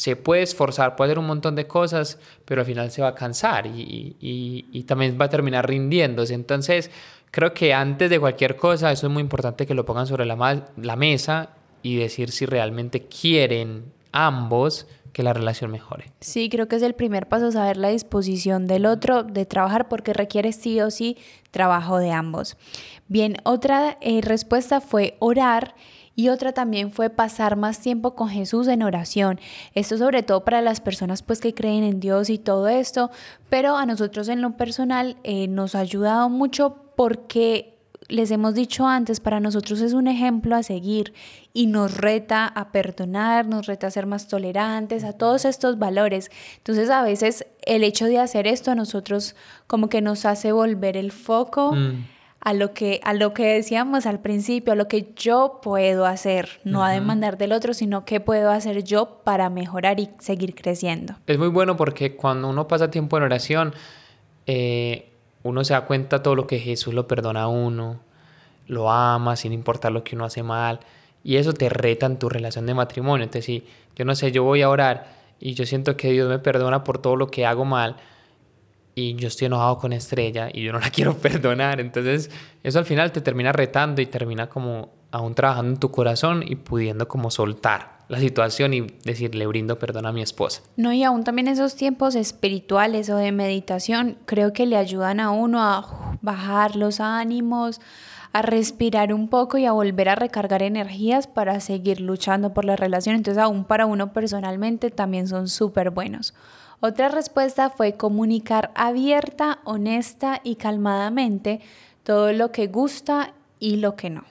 se 0.00 0.16
puede 0.16 0.40
esforzar, 0.40 0.96
puede 0.96 1.10
hacer 1.10 1.18
un 1.18 1.26
montón 1.26 1.54
de 1.56 1.66
cosas, 1.66 2.18
pero 2.46 2.62
al 2.62 2.66
final 2.66 2.90
se 2.90 3.02
va 3.02 3.08
a 3.08 3.14
cansar 3.14 3.66
y, 3.66 4.84
también 4.88 5.18
va 5.20 5.26
a 5.26 5.28
terminar 5.28 5.68
rindiéndose. 5.68 6.32
Entonces, 6.32 6.90
creo 7.30 7.52
que 7.52 7.74
antes 7.74 8.08
de 8.08 8.18
cualquier 8.18 8.56
cosa, 8.56 8.90
eso 8.92 9.08
es 9.08 9.12
muy 9.12 9.20
importante 9.20 9.66
que 9.66 9.74
lo 9.74 9.84
pongan 9.84 10.06
sobre 10.06 10.24
la, 10.24 10.64
la 10.78 10.96
mesa 10.96 11.50
y 11.82 11.96
decir 11.96 12.30
si 12.30 12.46
realmente 12.46 13.08
quieren 13.08 13.92
ambos 14.10 14.86
que 15.12 15.22
la 15.22 15.34
relación 15.34 15.70
mejore. 15.70 16.06
Sí, 16.20 16.48
creo 16.48 16.66
que 16.66 16.76
es 16.76 16.82
el 16.82 16.94
primer 16.94 17.28
paso 17.28 17.52
saber 17.52 17.76
la 17.76 17.90
disposición 17.90 18.66
del 18.66 18.86
otro 18.86 19.22
de 19.22 19.44
trabajar 19.44 19.90
porque 19.90 20.14
requiere 20.14 20.52
sí 20.52 20.80
o 20.80 20.90
sí 20.90 21.18
trabajo 21.50 21.98
de 21.98 22.10
ambos. 22.10 22.56
Bien, 23.08 23.36
otra 23.44 23.98
eh, 24.00 24.22
respuesta 24.22 24.80
fue 24.80 25.18
orar 25.18 25.74
y 26.20 26.28
otra 26.28 26.52
también 26.52 26.92
fue 26.92 27.08
pasar 27.08 27.56
más 27.56 27.80
tiempo 27.80 28.14
con 28.14 28.28
Jesús 28.28 28.68
en 28.68 28.82
oración. 28.82 29.40
Esto 29.74 29.96
sobre 29.96 30.22
todo 30.22 30.44
para 30.44 30.60
las 30.60 30.82
personas 30.82 31.22
pues 31.22 31.40
que 31.40 31.54
creen 31.54 31.82
en 31.82 31.98
Dios 31.98 32.28
y 32.28 32.36
todo 32.36 32.68
esto, 32.68 33.10
pero 33.48 33.78
a 33.78 33.86
nosotros 33.86 34.28
en 34.28 34.42
lo 34.42 34.54
personal 34.58 35.16
eh, 35.24 35.48
nos 35.48 35.74
ha 35.74 35.78
ayudado 35.78 36.28
mucho 36.28 36.76
porque 36.94 37.78
les 38.08 38.30
hemos 38.32 38.52
dicho 38.52 38.86
antes, 38.86 39.18
para 39.18 39.40
nosotros 39.40 39.80
es 39.80 39.94
un 39.94 40.08
ejemplo 40.08 40.56
a 40.56 40.62
seguir 40.62 41.14
y 41.54 41.68
nos 41.68 41.96
reta 41.96 42.46
a 42.46 42.70
perdonar, 42.70 43.46
nos 43.46 43.64
reta 43.64 43.86
a 43.86 43.90
ser 43.90 44.04
más 44.04 44.28
tolerantes, 44.28 45.04
a 45.04 45.14
todos 45.14 45.46
estos 45.46 45.78
valores. 45.78 46.30
Entonces 46.58 46.90
a 46.90 47.02
veces 47.02 47.46
el 47.62 47.82
hecho 47.82 48.04
de 48.04 48.18
hacer 48.18 48.46
esto 48.46 48.70
a 48.70 48.74
nosotros 48.74 49.36
como 49.66 49.88
que 49.88 50.02
nos 50.02 50.26
hace 50.26 50.52
volver 50.52 50.98
el 50.98 51.12
foco. 51.12 51.72
Mm 51.72 52.19
a 52.40 52.54
lo 52.54 52.72
que 52.72 53.00
a 53.04 53.12
lo 53.12 53.34
que 53.34 53.44
decíamos 53.46 54.06
al 54.06 54.20
principio, 54.20 54.72
a 54.72 54.76
lo 54.76 54.88
que 54.88 55.12
yo 55.14 55.60
puedo 55.62 56.06
hacer, 56.06 56.60
no 56.64 56.82
a 56.82 56.90
demandar 56.90 57.36
del 57.36 57.52
otro, 57.52 57.74
sino 57.74 58.04
qué 58.04 58.20
puedo 58.20 58.50
hacer 58.50 58.82
yo 58.82 59.20
para 59.24 59.50
mejorar 59.50 60.00
y 60.00 60.08
seguir 60.18 60.54
creciendo. 60.54 61.14
Es 61.26 61.38
muy 61.38 61.48
bueno 61.48 61.76
porque 61.76 62.16
cuando 62.16 62.48
uno 62.48 62.66
pasa 62.66 62.90
tiempo 62.90 63.18
en 63.18 63.24
oración, 63.24 63.74
eh, 64.46 65.10
uno 65.42 65.64
se 65.64 65.74
da 65.74 65.82
cuenta 65.82 66.22
todo 66.22 66.34
lo 66.34 66.46
que 66.46 66.58
Jesús 66.58 66.94
lo 66.94 67.06
perdona 67.06 67.42
a 67.42 67.48
uno, 67.48 68.00
lo 68.66 68.90
ama 68.90 69.36
sin 69.36 69.52
importar 69.52 69.92
lo 69.92 70.02
que 70.02 70.16
uno 70.16 70.24
hace 70.24 70.42
mal, 70.42 70.80
y 71.22 71.36
eso 71.36 71.52
te 71.52 71.68
reta 71.68 72.06
en 72.06 72.18
tu 72.18 72.30
relación 72.30 72.64
de 72.64 72.72
matrimonio. 72.72 73.24
Entonces, 73.24 73.44
si 73.44 73.64
yo 73.96 74.04
no 74.06 74.14
sé, 74.14 74.32
yo 74.32 74.44
voy 74.44 74.62
a 74.62 74.70
orar 74.70 75.12
y 75.38 75.52
yo 75.54 75.66
siento 75.66 75.96
que 75.96 76.12
Dios 76.12 76.28
me 76.28 76.38
perdona 76.38 76.84
por 76.84 76.98
todo 76.98 77.16
lo 77.16 77.26
que 77.26 77.44
hago 77.44 77.66
mal, 77.66 77.96
y 79.00 79.14
yo 79.14 79.28
estoy 79.28 79.46
enojado 79.46 79.78
con 79.78 79.92
Estrella 79.92 80.48
y 80.52 80.62
yo 80.62 80.72
no 80.72 80.80
la 80.80 80.90
quiero 80.92 81.16
perdonar. 81.16 81.80
Entonces 81.80 82.30
eso 82.62 82.78
al 82.78 82.84
final 82.84 83.12
te 83.12 83.20
termina 83.20 83.52
retando 83.52 84.02
y 84.02 84.06
termina 84.06 84.48
como 84.48 84.90
aún 85.10 85.34
trabajando 85.34 85.72
en 85.72 85.80
tu 85.80 85.90
corazón 85.90 86.44
y 86.46 86.56
pudiendo 86.56 87.08
como 87.08 87.30
soltar 87.30 88.00
la 88.08 88.18
situación 88.18 88.74
y 88.74 88.80
decirle 89.04 89.46
brindo 89.46 89.78
perdón 89.78 90.06
a 90.06 90.12
mi 90.12 90.20
esposa. 90.20 90.62
No, 90.76 90.92
y 90.92 91.04
aún 91.04 91.22
también 91.24 91.48
esos 91.48 91.76
tiempos 91.76 92.16
espirituales 92.16 93.08
o 93.08 93.16
de 93.16 93.30
meditación 93.32 94.18
creo 94.26 94.52
que 94.52 94.66
le 94.66 94.76
ayudan 94.76 95.20
a 95.20 95.30
uno 95.30 95.62
a 95.62 96.16
bajar 96.20 96.74
los 96.74 97.00
ánimos, 97.00 97.80
a 98.32 98.42
respirar 98.42 99.12
un 99.12 99.28
poco 99.28 99.58
y 99.58 99.66
a 99.66 99.72
volver 99.72 100.08
a 100.08 100.14
recargar 100.14 100.62
energías 100.62 101.26
para 101.26 101.60
seguir 101.60 102.00
luchando 102.00 102.52
por 102.52 102.64
la 102.64 102.76
relación. 102.76 103.16
Entonces 103.16 103.42
aún 103.42 103.64
para 103.64 103.86
uno 103.86 104.12
personalmente 104.12 104.90
también 104.90 105.28
son 105.28 105.48
súper 105.48 105.90
buenos. 105.90 106.34
Otra 106.80 107.08
respuesta 107.08 107.70
fue 107.70 107.96
comunicar 107.96 108.70
abierta, 108.74 109.60
honesta 109.64 110.40
y 110.42 110.56
calmadamente 110.56 111.60
todo 112.02 112.32
lo 112.32 112.52
que 112.52 112.66
gusta 112.68 113.34
y 113.58 113.76
lo 113.76 113.96
que 113.96 114.10
no. 114.10 114.24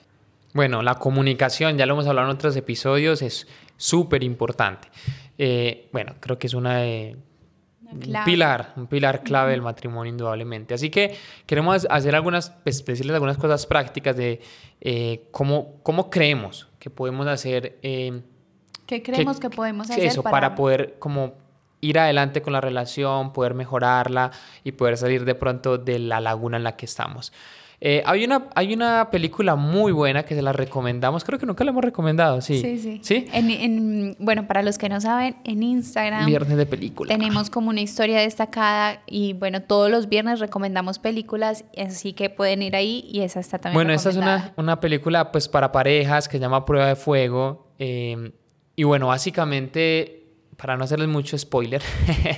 Bueno, 0.53 0.81
la 0.81 0.95
comunicación, 0.95 1.77
ya 1.77 1.85
lo 1.85 1.93
hemos 1.93 2.07
hablado 2.07 2.27
en 2.27 2.35
otros 2.35 2.55
episodios, 2.55 3.21
es 3.21 3.47
súper 3.77 4.23
importante. 4.23 4.89
Eh, 5.37 5.89
bueno, 5.93 6.15
creo 6.19 6.39
que 6.39 6.47
es 6.47 6.53
una 6.55 6.83
un 7.91 8.23
pilar, 8.25 8.73
un 8.75 8.87
pilar 8.87 9.23
clave 9.23 9.51
del 9.51 9.61
matrimonio 9.61 10.11
indudablemente. 10.11 10.73
Así 10.73 10.89
que 10.89 11.15
queremos 11.45 11.87
hacer 11.89 12.15
algunas, 12.15 12.51
pues, 12.63 12.85
decirles 12.85 13.13
algunas 13.13 13.37
cosas 13.37 13.65
prácticas 13.65 14.15
de 14.15 14.41
eh, 14.81 15.27
cómo, 15.31 15.79
cómo 15.83 16.09
creemos 16.09 16.67
que 16.77 16.89
podemos 16.89 17.27
hacer. 17.27 17.77
Eh, 17.81 18.21
¿Qué 18.85 19.01
creemos 19.01 19.39
que, 19.39 19.49
podemos 19.49 19.89
hacer? 19.89 20.05
Eso, 20.05 20.23
para... 20.23 20.31
para 20.31 20.55
poder 20.55 20.95
como 20.99 21.33
ir 21.81 21.99
adelante 21.99 22.41
con 22.41 22.53
la 22.53 22.61
relación, 22.61 23.33
poder 23.33 23.53
mejorarla 23.53 24.31
y 24.63 24.73
poder 24.73 24.97
salir 24.97 25.25
de 25.25 25.35
pronto 25.35 25.77
de 25.77 25.99
la 25.99 26.19
laguna 26.19 26.57
en 26.57 26.63
la 26.63 26.75
que 26.75 26.85
estamos. 26.85 27.31
Eh, 27.81 28.03
hay, 28.05 28.25
una, 28.25 28.47
hay 28.55 28.73
una 28.73 29.09
película 29.09 29.55
muy 29.55 29.93
buena 29.93 30.23
que 30.23 30.35
se 30.35 30.41
la 30.41 30.51
recomendamos, 30.51 31.23
creo 31.23 31.39
que 31.39 31.45
nunca 31.45 31.63
la 31.63 31.71
hemos 31.71 31.83
recomendado, 31.83 32.41
sí. 32.41 32.59
Sí, 32.59 32.77
sí. 32.77 32.99
¿Sí? 33.01 33.27
En, 33.31 34.17
bueno, 34.19 34.47
para 34.47 34.63
los 34.63 34.77
que 34.77 34.89
no 34.89 34.99
saben, 34.99 35.37
en 35.45 35.63
Instagram... 35.63 36.25
Viernes 36.25 36.57
de 36.57 36.65
película. 36.65 37.15
Tenemos 37.15 37.49
como 37.49 37.69
una 37.69 37.79
historia 37.79 38.19
destacada 38.19 39.01
y 39.05 39.31
bueno, 39.31 39.61
todos 39.61 39.89
los 39.89 40.09
viernes 40.09 40.41
recomendamos 40.41 40.99
películas, 40.99 41.63
así 41.77 42.11
que 42.11 42.29
pueden 42.29 42.63
ir 42.63 42.75
ahí 42.75 43.05
y 43.09 43.21
esa 43.21 43.39
está 43.39 43.59
también 43.59 43.77
Bueno, 43.77 43.93
esta 43.93 44.09
es 44.09 44.17
una, 44.17 44.51
una 44.57 44.81
película 44.81 45.31
pues 45.31 45.47
para 45.47 45.71
parejas 45.71 46.27
que 46.27 46.37
se 46.37 46.41
llama 46.41 46.65
Prueba 46.65 46.87
de 46.87 46.95
Fuego. 46.97 47.71
Eh, 47.79 48.33
y 48.75 48.83
bueno, 48.83 49.07
básicamente 49.07 50.18
para 50.59 50.75
no 50.75 50.83
hacerles 50.83 51.07
mucho 51.07 51.37
spoiler, 51.37 51.81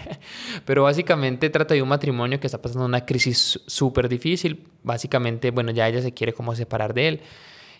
pero 0.65 0.83
básicamente 0.83 1.49
trata 1.49 1.73
de 1.73 1.81
un 1.81 1.89
matrimonio 1.89 2.39
que 2.39 2.45
está 2.45 2.61
pasando 2.61 2.85
una 2.85 3.03
crisis 3.03 3.59
súper 3.65 4.07
difícil. 4.07 4.67
Básicamente, 4.83 5.49
bueno, 5.49 5.71
ya 5.71 5.87
ella 5.87 6.03
se 6.03 6.13
quiere 6.13 6.31
como 6.31 6.55
separar 6.55 6.93
de 6.93 7.07
él. 7.07 7.21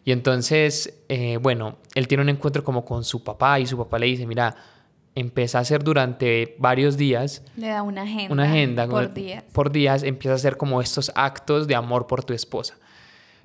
Y 0.03 0.11
entonces, 0.11 1.03
eh, 1.09 1.37
bueno, 1.37 1.77
él 1.93 2.07
tiene 2.07 2.23
un 2.23 2.29
encuentro 2.29 2.63
como 2.63 2.83
con 2.83 3.03
su 3.03 3.23
papá 3.23 3.59
y 3.59 3.67
su 3.67 3.77
papá 3.77 3.99
le 3.99 4.07
dice, 4.07 4.25
mira, 4.25 4.55
empieza 5.13 5.59
a 5.59 5.61
hacer 5.61 5.83
durante 5.83 6.55
varios 6.57 6.97
días. 6.97 7.43
Le 7.55 7.67
da 7.67 7.83
una 7.83 8.01
agenda. 8.01 8.33
Una 8.33 8.43
agenda. 8.45 8.87
Por 8.87 9.13
días. 9.13 9.43
Por 9.53 9.71
días 9.71 10.01
empieza 10.01 10.33
a 10.33 10.35
hacer 10.37 10.57
como 10.57 10.81
estos 10.81 11.11
actos 11.13 11.67
de 11.67 11.75
amor 11.75 12.07
por 12.07 12.23
tu 12.23 12.33
esposa. 12.33 12.79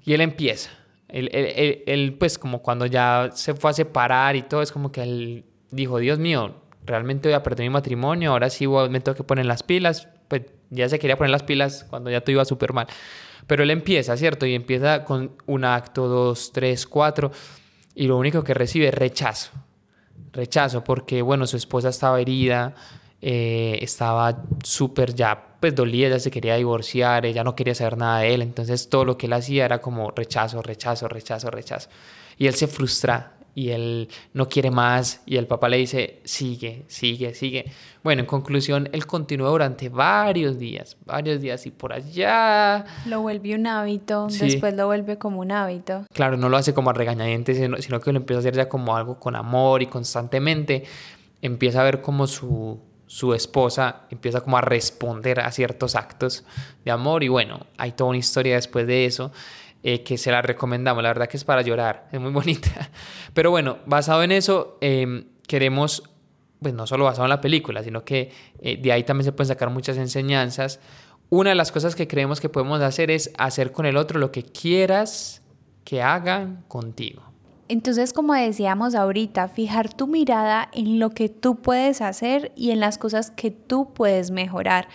Y 0.02 0.14
él 0.14 0.22
empieza. 0.22 0.70
Él, 1.08 1.28
él, 1.32 1.82
él, 1.86 2.16
pues 2.18 2.38
como 2.38 2.62
cuando 2.62 2.86
ya 2.86 3.30
se 3.34 3.52
fue 3.52 3.70
a 3.70 3.74
separar 3.74 4.34
y 4.34 4.42
todo, 4.42 4.62
es 4.62 4.72
como 4.72 4.90
que 4.90 5.02
él 5.02 5.44
dijo, 5.70 5.98
Dios 5.98 6.18
mío, 6.18 6.62
realmente 6.86 7.28
voy 7.28 7.34
a 7.34 7.42
perder 7.42 7.64
mi 7.64 7.70
matrimonio, 7.70 8.32
ahora 8.32 8.48
sí 8.48 8.66
me 8.66 9.00
tengo 9.00 9.16
que 9.16 9.24
poner 9.24 9.46
las 9.46 9.62
pilas, 9.62 10.08
pues 10.28 10.42
ya 10.70 10.88
se 10.88 10.98
quería 10.98 11.16
poner 11.16 11.30
las 11.30 11.42
pilas 11.42 11.84
cuando 11.88 12.10
ya 12.10 12.20
todo 12.20 12.32
iba 12.32 12.44
súper 12.44 12.72
mal. 12.72 12.86
Pero 13.46 13.62
él 13.62 13.70
empieza, 13.70 14.16
¿cierto? 14.16 14.46
Y 14.46 14.54
empieza 14.54 15.04
con 15.04 15.32
un 15.46 15.64
acto, 15.64 16.08
dos, 16.08 16.52
tres, 16.52 16.86
cuatro, 16.86 17.30
y 17.94 18.06
lo 18.06 18.16
único 18.16 18.42
que 18.42 18.54
recibe 18.54 18.88
es 18.88 18.94
rechazo. 18.94 19.50
Rechazo, 20.32 20.84
porque, 20.84 21.22
bueno, 21.22 21.46
su 21.46 21.56
esposa 21.56 21.88
estaba 21.88 22.20
herida, 22.20 22.74
eh, 23.22 23.78
estaba 23.80 24.44
súper 24.62 25.14
ya, 25.14 25.56
pues 25.60 25.74
dolida, 25.74 26.10
ya 26.10 26.18
se 26.18 26.30
quería 26.30 26.56
divorciar, 26.56 27.24
ella 27.24 27.42
no 27.44 27.56
quería 27.56 27.74
saber 27.74 27.96
nada 27.96 28.20
de 28.20 28.34
él, 28.34 28.42
entonces 28.42 28.88
todo 28.88 29.04
lo 29.04 29.16
que 29.16 29.26
él 29.26 29.32
hacía 29.32 29.64
era 29.64 29.80
como 29.80 30.10
rechazo, 30.10 30.60
rechazo, 30.62 31.08
rechazo, 31.08 31.50
rechazo. 31.50 31.88
Y 32.36 32.46
él 32.46 32.54
se 32.54 32.66
frustra, 32.66 33.35
y 33.56 33.70
él 33.70 34.10
no 34.34 34.50
quiere 34.50 34.70
más 34.70 35.22
y 35.24 35.38
el 35.38 35.46
papá 35.46 35.70
le 35.70 35.78
dice, 35.78 36.20
sigue, 36.24 36.84
sigue, 36.88 37.34
sigue. 37.34 37.72
Bueno, 38.04 38.20
en 38.20 38.26
conclusión, 38.26 38.90
él 38.92 39.06
continúa 39.06 39.48
durante 39.48 39.88
varios 39.88 40.58
días, 40.58 40.98
varios 41.06 41.40
días 41.40 41.64
y 41.64 41.70
por 41.70 41.94
allá... 41.94 42.84
Lo 43.06 43.22
vuelve 43.22 43.54
un 43.54 43.66
hábito, 43.66 44.26
después 44.26 44.74
lo 44.74 44.84
vuelve 44.84 45.16
como 45.16 45.40
un 45.40 45.52
hábito. 45.52 46.04
Claro, 46.12 46.36
no 46.36 46.50
lo 46.50 46.58
hace 46.58 46.74
como 46.74 46.90
a 46.90 46.92
regañadientes, 46.92 47.56
sino, 47.56 47.78
sino 47.78 47.98
que 47.98 48.12
lo 48.12 48.18
empieza 48.18 48.38
a 48.38 48.40
hacer 48.40 48.54
ya 48.56 48.68
como 48.68 48.94
algo 48.94 49.18
con 49.18 49.34
amor 49.34 49.80
y 49.80 49.86
constantemente 49.86 50.84
empieza 51.40 51.80
a 51.80 51.84
ver 51.84 52.02
como 52.02 52.26
su, 52.26 52.78
su 53.06 53.32
esposa 53.32 54.02
empieza 54.10 54.42
como 54.42 54.58
a 54.58 54.60
responder 54.60 55.40
a 55.40 55.50
ciertos 55.50 55.94
actos 55.94 56.44
de 56.84 56.90
amor 56.90 57.24
y 57.24 57.28
bueno, 57.28 57.60
hay 57.78 57.92
toda 57.92 58.10
una 58.10 58.18
historia 58.18 58.56
después 58.56 58.86
de 58.86 59.06
eso. 59.06 59.32
Eh, 59.88 60.02
que 60.02 60.18
se 60.18 60.32
la 60.32 60.42
recomendamos. 60.42 61.00
La 61.00 61.10
verdad 61.10 61.28
que 61.28 61.36
es 61.36 61.44
para 61.44 61.62
llorar, 61.62 62.08
es 62.10 62.20
muy 62.20 62.32
bonita. 62.32 62.90
Pero 63.32 63.52
bueno, 63.52 63.78
basado 63.86 64.24
en 64.24 64.32
eso, 64.32 64.78
em, 64.80 65.26
queremos, 65.46 66.02
pues 66.60 66.74
no 66.74 66.88
solo 66.88 67.04
basado 67.04 67.26
en 67.26 67.30
la 67.30 67.40
película, 67.40 67.84
sino 67.84 68.04
que 68.04 68.32
eh, 68.58 68.78
de 68.78 68.90
ahí 68.90 69.04
también 69.04 69.26
se 69.26 69.30
pueden 69.30 69.46
sacar 69.46 69.70
muchas 69.70 69.96
enseñanzas. 69.96 70.80
Una 71.28 71.50
de 71.50 71.54
las 71.54 71.70
cosas 71.70 71.94
que 71.94 72.08
creemos 72.08 72.40
que 72.40 72.48
podemos 72.48 72.80
hacer 72.80 73.12
es 73.12 73.30
hacer 73.38 73.70
con 73.70 73.86
el 73.86 73.96
otro 73.96 74.18
lo 74.18 74.32
que 74.32 74.42
quieras 74.42 75.42
que 75.84 76.02
hagan 76.02 76.64
contigo. 76.66 77.22
Entonces, 77.68 78.12
como 78.12 78.32
decíamos 78.34 78.94
ahorita, 78.94 79.48
fijar 79.48 79.92
tu 79.92 80.06
mirada 80.06 80.68
en 80.72 81.00
lo 81.00 81.10
que 81.10 81.28
tú 81.28 81.56
puedes 81.56 82.00
hacer 82.00 82.52
y 82.54 82.70
en 82.70 82.78
las 82.78 82.96
cosas 82.96 83.32
que 83.32 83.50
tú 83.50 83.92
puedes 83.92 84.30
mejorar. 84.30 84.86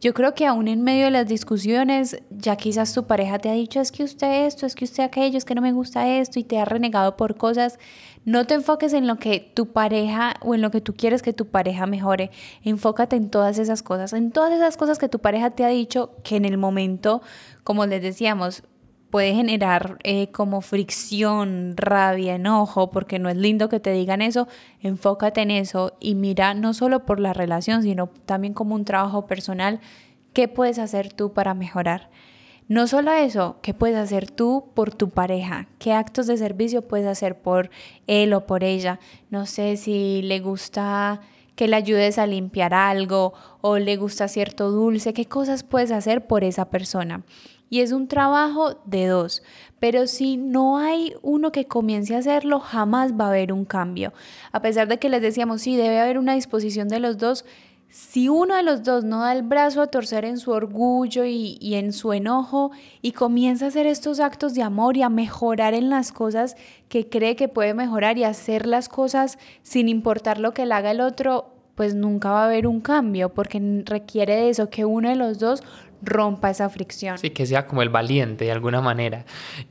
Yo 0.00 0.12
creo 0.12 0.34
que 0.34 0.44
aún 0.44 0.66
en 0.66 0.82
medio 0.82 1.04
de 1.04 1.12
las 1.12 1.26
discusiones, 1.26 2.20
ya 2.30 2.56
quizás 2.56 2.92
tu 2.92 3.06
pareja 3.06 3.38
te 3.38 3.48
ha 3.48 3.52
dicho, 3.52 3.80
es 3.80 3.92
que 3.92 4.02
usted 4.02 4.46
esto, 4.46 4.66
es 4.66 4.74
que 4.74 4.84
usted 4.84 5.04
aquello, 5.04 5.38
es 5.38 5.44
que 5.44 5.54
no 5.54 5.62
me 5.62 5.72
gusta 5.72 6.08
esto 6.08 6.40
y 6.40 6.44
te 6.44 6.58
ha 6.58 6.64
renegado 6.64 7.16
por 7.16 7.36
cosas. 7.36 7.78
No 8.24 8.44
te 8.44 8.54
enfoques 8.54 8.92
en 8.92 9.06
lo 9.06 9.16
que 9.16 9.38
tu 9.54 9.72
pareja 9.72 10.34
o 10.40 10.56
en 10.56 10.62
lo 10.62 10.72
que 10.72 10.80
tú 10.80 10.94
quieres 10.94 11.22
que 11.22 11.32
tu 11.32 11.46
pareja 11.46 11.86
mejore. 11.86 12.32
Enfócate 12.64 13.14
en 13.14 13.30
todas 13.30 13.58
esas 13.58 13.84
cosas, 13.84 14.12
en 14.12 14.32
todas 14.32 14.52
esas 14.52 14.76
cosas 14.76 14.98
que 14.98 15.08
tu 15.08 15.20
pareja 15.20 15.50
te 15.50 15.64
ha 15.64 15.68
dicho 15.68 16.16
que 16.24 16.34
en 16.34 16.44
el 16.44 16.58
momento, 16.58 17.22
como 17.62 17.86
les 17.86 18.02
decíamos, 18.02 18.64
puede 19.10 19.34
generar 19.34 19.98
eh, 20.02 20.28
como 20.30 20.60
fricción, 20.60 21.74
rabia, 21.76 22.34
enojo, 22.34 22.90
porque 22.90 23.18
no 23.18 23.28
es 23.28 23.36
lindo 23.36 23.68
que 23.68 23.80
te 23.80 23.92
digan 23.92 24.22
eso, 24.22 24.48
enfócate 24.80 25.42
en 25.42 25.50
eso 25.50 25.96
y 26.00 26.14
mira 26.14 26.54
no 26.54 26.74
solo 26.74 27.04
por 27.06 27.20
la 27.20 27.32
relación, 27.32 27.82
sino 27.82 28.08
también 28.24 28.54
como 28.54 28.74
un 28.74 28.84
trabajo 28.84 29.26
personal, 29.26 29.80
¿qué 30.32 30.48
puedes 30.48 30.78
hacer 30.78 31.12
tú 31.12 31.32
para 31.32 31.54
mejorar? 31.54 32.10
No 32.68 32.88
solo 32.88 33.12
eso, 33.12 33.58
¿qué 33.62 33.74
puedes 33.74 33.96
hacer 33.96 34.28
tú 34.28 34.72
por 34.74 34.92
tu 34.92 35.10
pareja? 35.10 35.68
¿Qué 35.78 35.92
actos 35.92 36.26
de 36.26 36.36
servicio 36.36 36.82
puedes 36.82 37.06
hacer 37.06 37.40
por 37.40 37.70
él 38.08 38.32
o 38.32 38.44
por 38.44 38.64
ella? 38.64 38.98
No 39.30 39.46
sé 39.46 39.76
si 39.76 40.22
le 40.22 40.40
gusta 40.40 41.20
que 41.54 41.68
le 41.68 41.76
ayudes 41.76 42.18
a 42.18 42.26
limpiar 42.26 42.74
algo 42.74 43.34
o 43.60 43.78
le 43.78 43.96
gusta 43.96 44.28
cierto 44.28 44.70
dulce, 44.70 45.14
¿qué 45.14 45.26
cosas 45.26 45.62
puedes 45.62 45.90
hacer 45.90 46.26
por 46.26 46.44
esa 46.44 46.68
persona? 46.70 47.22
Y 47.68 47.80
es 47.80 47.92
un 47.92 48.06
trabajo 48.08 48.76
de 48.84 49.06
dos. 49.06 49.42
Pero 49.80 50.06
si 50.06 50.36
no 50.36 50.78
hay 50.78 51.14
uno 51.22 51.52
que 51.52 51.66
comience 51.66 52.14
a 52.14 52.18
hacerlo, 52.18 52.60
jamás 52.60 53.12
va 53.12 53.26
a 53.26 53.28
haber 53.28 53.52
un 53.52 53.64
cambio. 53.64 54.12
A 54.52 54.62
pesar 54.62 54.88
de 54.88 54.98
que 54.98 55.08
les 55.08 55.22
decíamos, 55.22 55.62
sí, 55.62 55.76
debe 55.76 55.98
haber 55.98 56.18
una 56.18 56.34
disposición 56.34 56.88
de 56.88 57.00
los 57.00 57.18
dos. 57.18 57.44
Si 57.88 58.28
uno 58.28 58.56
de 58.56 58.62
los 58.62 58.82
dos 58.82 59.04
no 59.04 59.20
da 59.20 59.32
el 59.32 59.42
brazo 59.42 59.80
a 59.80 59.86
torcer 59.86 60.24
en 60.24 60.38
su 60.38 60.50
orgullo 60.50 61.24
y, 61.24 61.56
y 61.60 61.74
en 61.74 61.92
su 61.92 62.12
enojo 62.12 62.72
y 63.00 63.12
comienza 63.12 63.64
a 63.64 63.68
hacer 63.68 63.86
estos 63.86 64.20
actos 64.20 64.54
de 64.54 64.62
amor 64.62 64.96
y 64.96 65.02
a 65.02 65.08
mejorar 65.08 65.72
en 65.72 65.88
las 65.88 66.12
cosas 66.12 66.56
que 66.88 67.08
cree 67.08 67.36
que 67.36 67.48
puede 67.48 67.74
mejorar 67.74 68.18
y 68.18 68.24
hacer 68.24 68.66
las 68.66 68.88
cosas 68.88 69.38
sin 69.62 69.88
importar 69.88 70.40
lo 70.40 70.52
que 70.52 70.66
le 70.66 70.74
haga 70.74 70.90
el 70.90 71.00
otro, 71.00 71.56
pues 71.76 71.94
nunca 71.94 72.30
va 72.30 72.42
a 72.42 72.46
haber 72.46 72.66
un 72.66 72.80
cambio 72.80 73.28
porque 73.28 73.82
requiere 73.84 74.34
de 74.34 74.48
eso, 74.48 74.68
que 74.68 74.84
uno 74.84 75.10
de 75.10 75.16
los 75.16 75.38
dos 75.38 75.62
rompa 76.02 76.50
esa 76.50 76.68
fricción. 76.68 77.18
Sí, 77.18 77.30
que 77.30 77.46
sea 77.46 77.66
como 77.66 77.82
el 77.82 77.88
valiente 77.88 78.44
de 78.44 78.52
alguna 78.52 78.80
manera. 78.80 79.24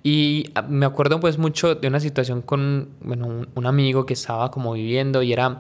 Y 0.04 0.52
ah, 0.56 0.62
me 0.64 0.86
acuerdo 0.86 1.20
pues 1.20 1.38
mucho 1.38 1.76
de 1.76 1.88
una 1.88 2.00
situación 2.00 2.42
con 2.42 2.90
bueno, 3.02 3.46
un, 3.54 3.66
amigo 3.66 4.06
que 4.06 4.14
estaba 4.14 4.52
como 4.52 4.74
viviendo 4.74 5.22
y 5.24 5.34
era 5.34 5.60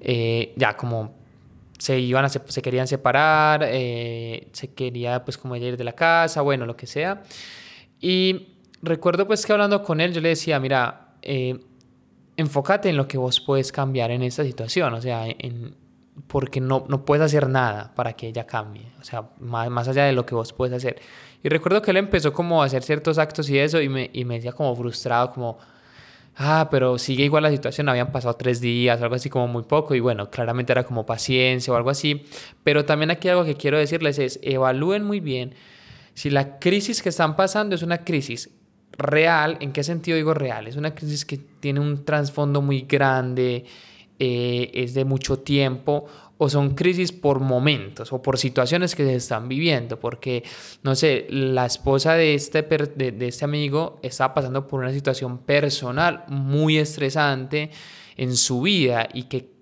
eh, 0.00 0.52
ya 0.56 0.76
como 0.76 1.14
se 1.78 1.98
iban 1.98 2.26
a, 2.26 2.28
se, 2.28 2.62
querían 2.62 2.86
separar, 2.86 3.64
eh, 3.66 4.48
se 4.52 4.72
quería 4.74 5.24
pues 5.24 5.38
como 5.38 5.56
ir 5.56 5.76
de 5.76 5.84
la 5.84 5.92
casa, 5.92 6.42
bueno, 6.42 6.66
lo 6.66 6.76
que 6.76 6.86
sea. 6.86 7.22
Y 8.00 8.48
recuerdo 8.82 9.26
pues 9.26 9.46
que 9.46 9.52
hablando 9.52 9.82
con 9.82 10.00
él 10.00 10.12
yo 10.12 10.20
le 10.20 10.30
decía, 10.30 10.60
mira, 10.60 11.14
eh, 11.22 11.58
enfócate 12.36 12.90
en 12.90 12.96
lo 12.96 13.08
que 13.08 13.18
vos 13.18 13.40
puedes 13.40 13.72
cambiar 13.72 14.10
en 14.10 14.22
esta 14.22 14.44
situación, 14.44 14.94
o 14.94 15.00
sea, 15.00 15.26
en, 15.26 15.74
porque 16.26 16.60
no, 16.60 16.84
no 16.88 17.04
puedes 17.04 17.24
hacer 17.24 17.48
nada 17.48 17.92
para 17.94 18.12
que 18.14 18.28
ella 18.28 18.46
cambie, 18.46 18.92
o 19.00 19.04
sea, 19.04 19.30
más, 19.38 19.70
más 19.70 19.88
allá 19.88 20.04
de 20.04 20.12
lo 20.12 20.26
que 20.26 20.34
vos 20.34 20.52
puedes 20.52 20.76
hacer. 20.76 21.00
Y 21.42 21.48
recuerdo 21.48 21.80
que 21.82 21.90
él 21.90 21.96
empezó 21.96 22.32
como 22.32 22.62
a 22.62 22.66
hacer 22.66 22.82
ciertos 22.82 23.18
actos 23.18 23.48
y 23.48 23.58
eso, 23.58 23.80
y 23.80 23.88
me, 23.88 24.10
y 24.12 24.24
me 24.24 24.34
decía 24.34 24.52
como 24.52 24.74
frustrado, 24.76 25.30
como, 25.32 25.58
ah, 26.36 26.68
pero 26.70 26.98
sigue 26.98 27.24
igual 27.24 27.42
la 27.44 27.50
situación, 27.50 27.88
habían 27.88 28.12
pasado 28.12 28.34
tres 28.34 28.60
días, 28.60 29.00
algo 29.00 29.14
así 29.14 29.30
como 29.30 29.48
muy 29.48 29.62
poco, 29.62 29.94
y 29.94 30.00
bueno, 30.00 30.30
claramente 30.30 30.72
era 30.72 30.84
como 30.84 31.06
paciencia 31.06 31.72
o 31.72 31.76
algo 31.76 31.90
así. 31.90 32.24
Pero 32.64 32.84
también 32.84 33.10
aquí 33.10 33.28
algo 33.28 33.44
que 33.44 33.54
quiero 33.54 33.78
decirles 33.78 34.18
es, 34.18 34.38
evalúen 34.42 35.04
muy 35.04 35.20
bien 35.20 35.54
si 36.14 36.30
la 36.30 36.58
crisis 36.58 37.02
que 37.02 37.08
están 37.08 37.36
pasando 37.36 37.74
es 37.74 37.82
una 37.82 38.04
crisis 38.04 38.50
real, 38.92 39.56
¿en 39.60 39.72
qué 39.72 39.82
sentido 39.82 40.16
digo 40.16 40.34
real? 40.34 40.66
Es 40.66 40.76
una 40.76 40.94
crisis 40.94 41.24
que 41.24 41.38
tiene 41.38 41.80
un 41.80 42.04
trasfondo 42.04 42.60
muy 42.60 42.82
grande, 42.82 43.64
eh, 44.22 44.70
es 44.74 44.92
de 44.92 45.06
mucho 45.06 45.38
tiempo 45.38 46.04
o 46.36 46.50
son 46.50 46.74
crisis 46.74 47.10
por 47.10 47.40
momentos 47.40 48.12
o 48.12 48.20
por 48.20 48.36
situaciones 48.36 48.94
que 48.94 49.02
se 49.02 49.14
están 49.14 49.48
viviendo, 49.48 49.98
porque, 49.98 50.44
no 50.82 50.94
sé, 50.94 51.26
la 51.30 51.64
esposa 51.64 52.14
de 52.14 52.34
este, 52.34 52.60
de, 52.62 53.26
este 53.26 53.46
amigo 53.46 53.98
está 54.02 54.34
pasando 54.34 54.66
por 54.66 54.80
una 54.80 54.92
situación 54.92 55.38
personal 55.38 56.24
muy 56.28 56.76
estresante 56.76 57.70
en 58.18 58.36
su 58.36 58.60
vida 58.60 59.08
y 59.12 59.22
que 59.22 59.52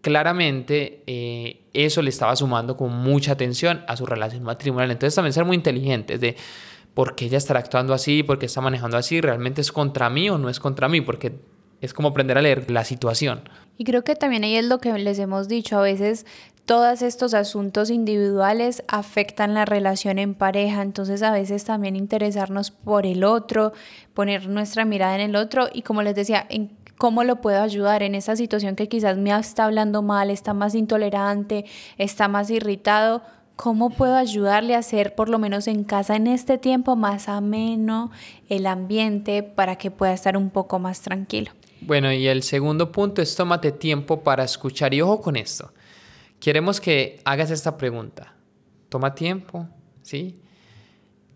claramente 0.00 1.02
eh, 1.06 1.66
eso 1.74 2.00
le 2.00 2.08
estaba 2.08 2.34
sumando 2.36 2.78
con 2.78 2.90
mucha 2.90 3.32
atención 3.32 3.84
a 3.86 3.98
su 3.98 4.06
relación 4.06 4.44
matrimonial. 4.44 4.92
Entonces 4.92 5.14
también 5.14 5.34
ser 5.34 5.44
muy 5.44 5.56
inteligentes 5.56 6.20
de 6.22 6.36
por 6.94 7.16
qué 7.16 7.26
ella 7.26 7.36
estará 7.38 7.60
actuando 7.60 7.92
así, 7.92 8.22
por 8.22 8.38
qué 8.38 8.46
está 8.46 8.62
manejando 8.62 8.96
así, 8.96 9.20
realmente 9.20 9.60
es 9.60 9.72
contra 9.72 10.08
mí 10.08 10.30
o 10.30 10.38
no 10.38 10.48
es 10.48 10.58
contra 10.58 10.88
mí, 10.88 11.02
porque 11.02 11.32
es 11.84 11.94
como 11.94 12.08
aprender 12.08 12.38
a 12.38 12.42
leer 12.42 12.70
la 12.70 12.84
situación. 12.84 13.48
Y 13.76 13.84
creo 13.84 14.04
que 14.04 14.16
también 14.16 14.44
ahí 14.44 14.56
es 14.56 14.64
lo 14.64 14.78
que 14.78 14.92
les 14.98 15.18
hemos 15.18 15.48
dicho, 15.48 15.78
a 15.78 15.82
veces 15.82 16.26
todos 16.64 17.02
estos 17.02 17.34
asuntos 17.34 17.90
individuales 17.90 18.82
afectan 18.88 19.52
la 19.52 19.64
relación 19.64 20.18
en 20.18 20.34
pareja, 20.34 20.82
entonces 20.82 21.22
a 21.22 21.30
veces 21.30 21.64
también 21.64 21.94
interesarnos 21.94 22.70
por 22.70 23.04
el 23.04 23.24
otro, 23.24 23.72
poner 24.14 24.48
nuestra 24.48 24.84
mirada 24.84 25.14
en 25.14 25.20
el 25.20 25.36
otro 25.36 25.68
y 25.72 25.82
como 25.82 26.02
les 26.02 26.14
decía, 26.14 26.46
en 26.48 26.70
cómo 26.96 27.24
lo 27.24 27.40
puedo 27.40 27.60
ayudar 27.60 28.02
en 28.02 28.14
esa 28.14 28.36
situación 28.36 28.76
que 28.76 28.88
quizás 28.88 29.18
me 29.18 29.36
está 29.36 29.64
hablando 29.64 30.00
mal, 30.00 30.30
está 30.30 30.54
más 30.54 30.74
intolerante, 30.74 31.64
está 31.98 32.28
más 32.28 32.50
irritado, 32.50 33.22
¿Cómo 33.56 33.90
puedo 33.90 34.16
ayudarle 34.16 34.74
a 34.74 34.78
hacer, 34.78 35.14
por 35.14 35.28
lo 35.28 35.38
menos 35.38 35.68
en 35.68 35.84
casa, 35.84 36.16
en 36.16 36.26
este 36.26 36.58
tiempo 36.58 36.96
más 36.96 37.28
ameno 37.28 38.10
el 38.48 38.66
ambiente 38.66 39.44
para 39.44 39.76
que 39.76 39.92
pueda 39.92 40.12
estar 40.12 40.36
un 40.36 40.50
poco 40.50 40.80
más 40.80 41.02
tranquilo? 41.02 41.52
Bueno, 41.86 42.12
y 42.12 42.26
el 42.26 42.42
segundo 42.42 42.90
punto 42.90 43.22
es 43.22 43.34
tómate 43.34 43.72
tiempo 43.72 44.22
para 44.22 44.44
escuchar. 44.44 44.94
Y 44.94 45.00
ojo 45.00 45.20
con 45.20 45.36
esto. 45.36 45.72
Queremos 46.40 46.80
que 46.80 47.20
hagas 47.24 47.50
esta 47.50 47.76
pregunta. 47.76 48.34
Toma 48.88 49.14
tiempo, 49.14 49.68
¿sí? 50.02 50.40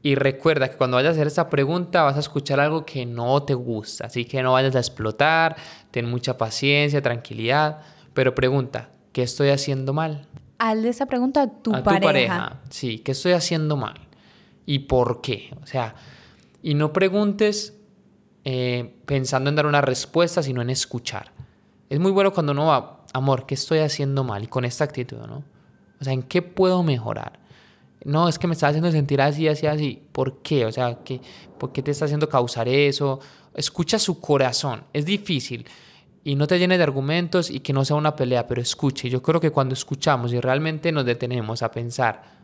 Y 0.02 0.14
recuerda 0.14 0.68
que 0.68 0.76
cuando 0.76 0.96
vayas 0.96 1.10
a 1.10 1.12
hacer 1.12 1.26
esta 1.26 1.50
pregunta 1.50 2.02
vas 2.02 2.16
a 2.16 2.20
escuchar 2.20 2.60
algo 2.60 2.86
que 2.86 3.04
no 3.04 3.42
te 3.42 3.54
gusta. 3.54 4.06
Así 4.06 4.24
que 4.24 4.42
no 4.42 4.52
vayas 4.52 4.76
a 4.76 4.78
explotar, 4.78 5.56
ten 5.90 6.08
mucha 6.08 6.36
paciencia, 6.36 7.02
tranquilidad. 7.02 7.80
Pero 8.14 8.34
pregunta, 8.34 8.90
¿qué 9.12 9.22
estoy 9.22 9.50
haciendo 9.50 9.92
mal? 9.92 10.26
hazle 10.58 10.88
esa 10.88 11.06
pregunta 11.06 11.42
a 11.42 11.62
tu 11.62 11.70
pareja. 11.70 12.00
Tu 12.00 12.06
pareja. 12.06 12.60
Sí, 12.70 12.98
¿qué 12.98 13.12
estoy 13.12 13.32
haciendo 13.32 13.76
mal? 13.76 13.94
¿Y 14.66 14.80
por 14.80 15.20
qué? 15.20 15.54
O 15.62 15.66
sea, 15.66 15.94
y 16.62 16.74
no 16.74 16.92
preguntes 16.92 17.77
eh, 18.50 18.94
pensando 19.04 19.50
en 19.50 19.56
dar 19.56 19.66
una 19.66 19.82
respuesta, 19.82 20.42
sino 20.42 20.62
en 20.62 20.70
escuchar. 20.70 21.32
Es 21.90 22.00
muy 22.00 22.10
bueno 22.10 22.32
cuando 22.32 22.52
uno 22.52 22.64
va, 22.64 23.04
amor, 23.12 23.44
¿qué 23.44 23.52
estoy 23.52 23.80
haciendo 23.80 24.24
mal? 24.24 24.42
Y 24.42 24.46
con 24.46 24.64
esta 24.64 24.84
actitud, 24.84 25.18
¿no? 25.18 25.44
O 26.00 26.04
sea, 26.04 26.14
¿en 26.14 26.22
qué 26.22 26.40
puedo 26.40 26.82
mejorar? 26.82 27.40
No, 28.04 28.26
es 28.26 28.38
que 28.38 28.46
me 28.46 28.54
está 28.54 28.68
haciendo 28.68 28.90
sentir 28.90 29.20
así, 29.20 29.46
así, 29.48 29.66
así. 29.66 30.02
¿Por 30.12 30.40
qué? 30.40 30.64
O 30.64 30.72
sea, 30.72 31.00
¿qué, 31.04 31.20
¿por 31.58 31.72
qué 31.72 31.82
te 31.82 31.90
está 31.90 32.06
haciendo 32.06 32.26
causar 32.26 32.68
eso? 32.68 33.20
Escucha 33.52 33.98
su 33.98 34.18
corazón. 34.18 34.84
Es 34.94 35.04
difícil 35.04 35.66
y 36.24 36.34
no 36.34 36.46
te 36.46 36.58
llene 36.58 36.78
de 36.78 36.84
argumentos 36.84 37.50
y 37.50 37.60
que 37.60 37.74
no 37.74 37.84
sea 37.84 37.96
una 37.96 38.16
pelea, 38.16 38.46
pero 38.46 38.62
escuche. 38.62 39.10
Yo 39.10 39.20
creo 39.20 39.42
que 39.42 39.50
cuando 39.50 39.74
escuchamos 39.74 40.32
y 40.32 40.40
realmente 40.40 40.90
nos 40.90 41.04
detenemos 41.04 41.62
a 41.62 41.70
pensar 41.70 42.37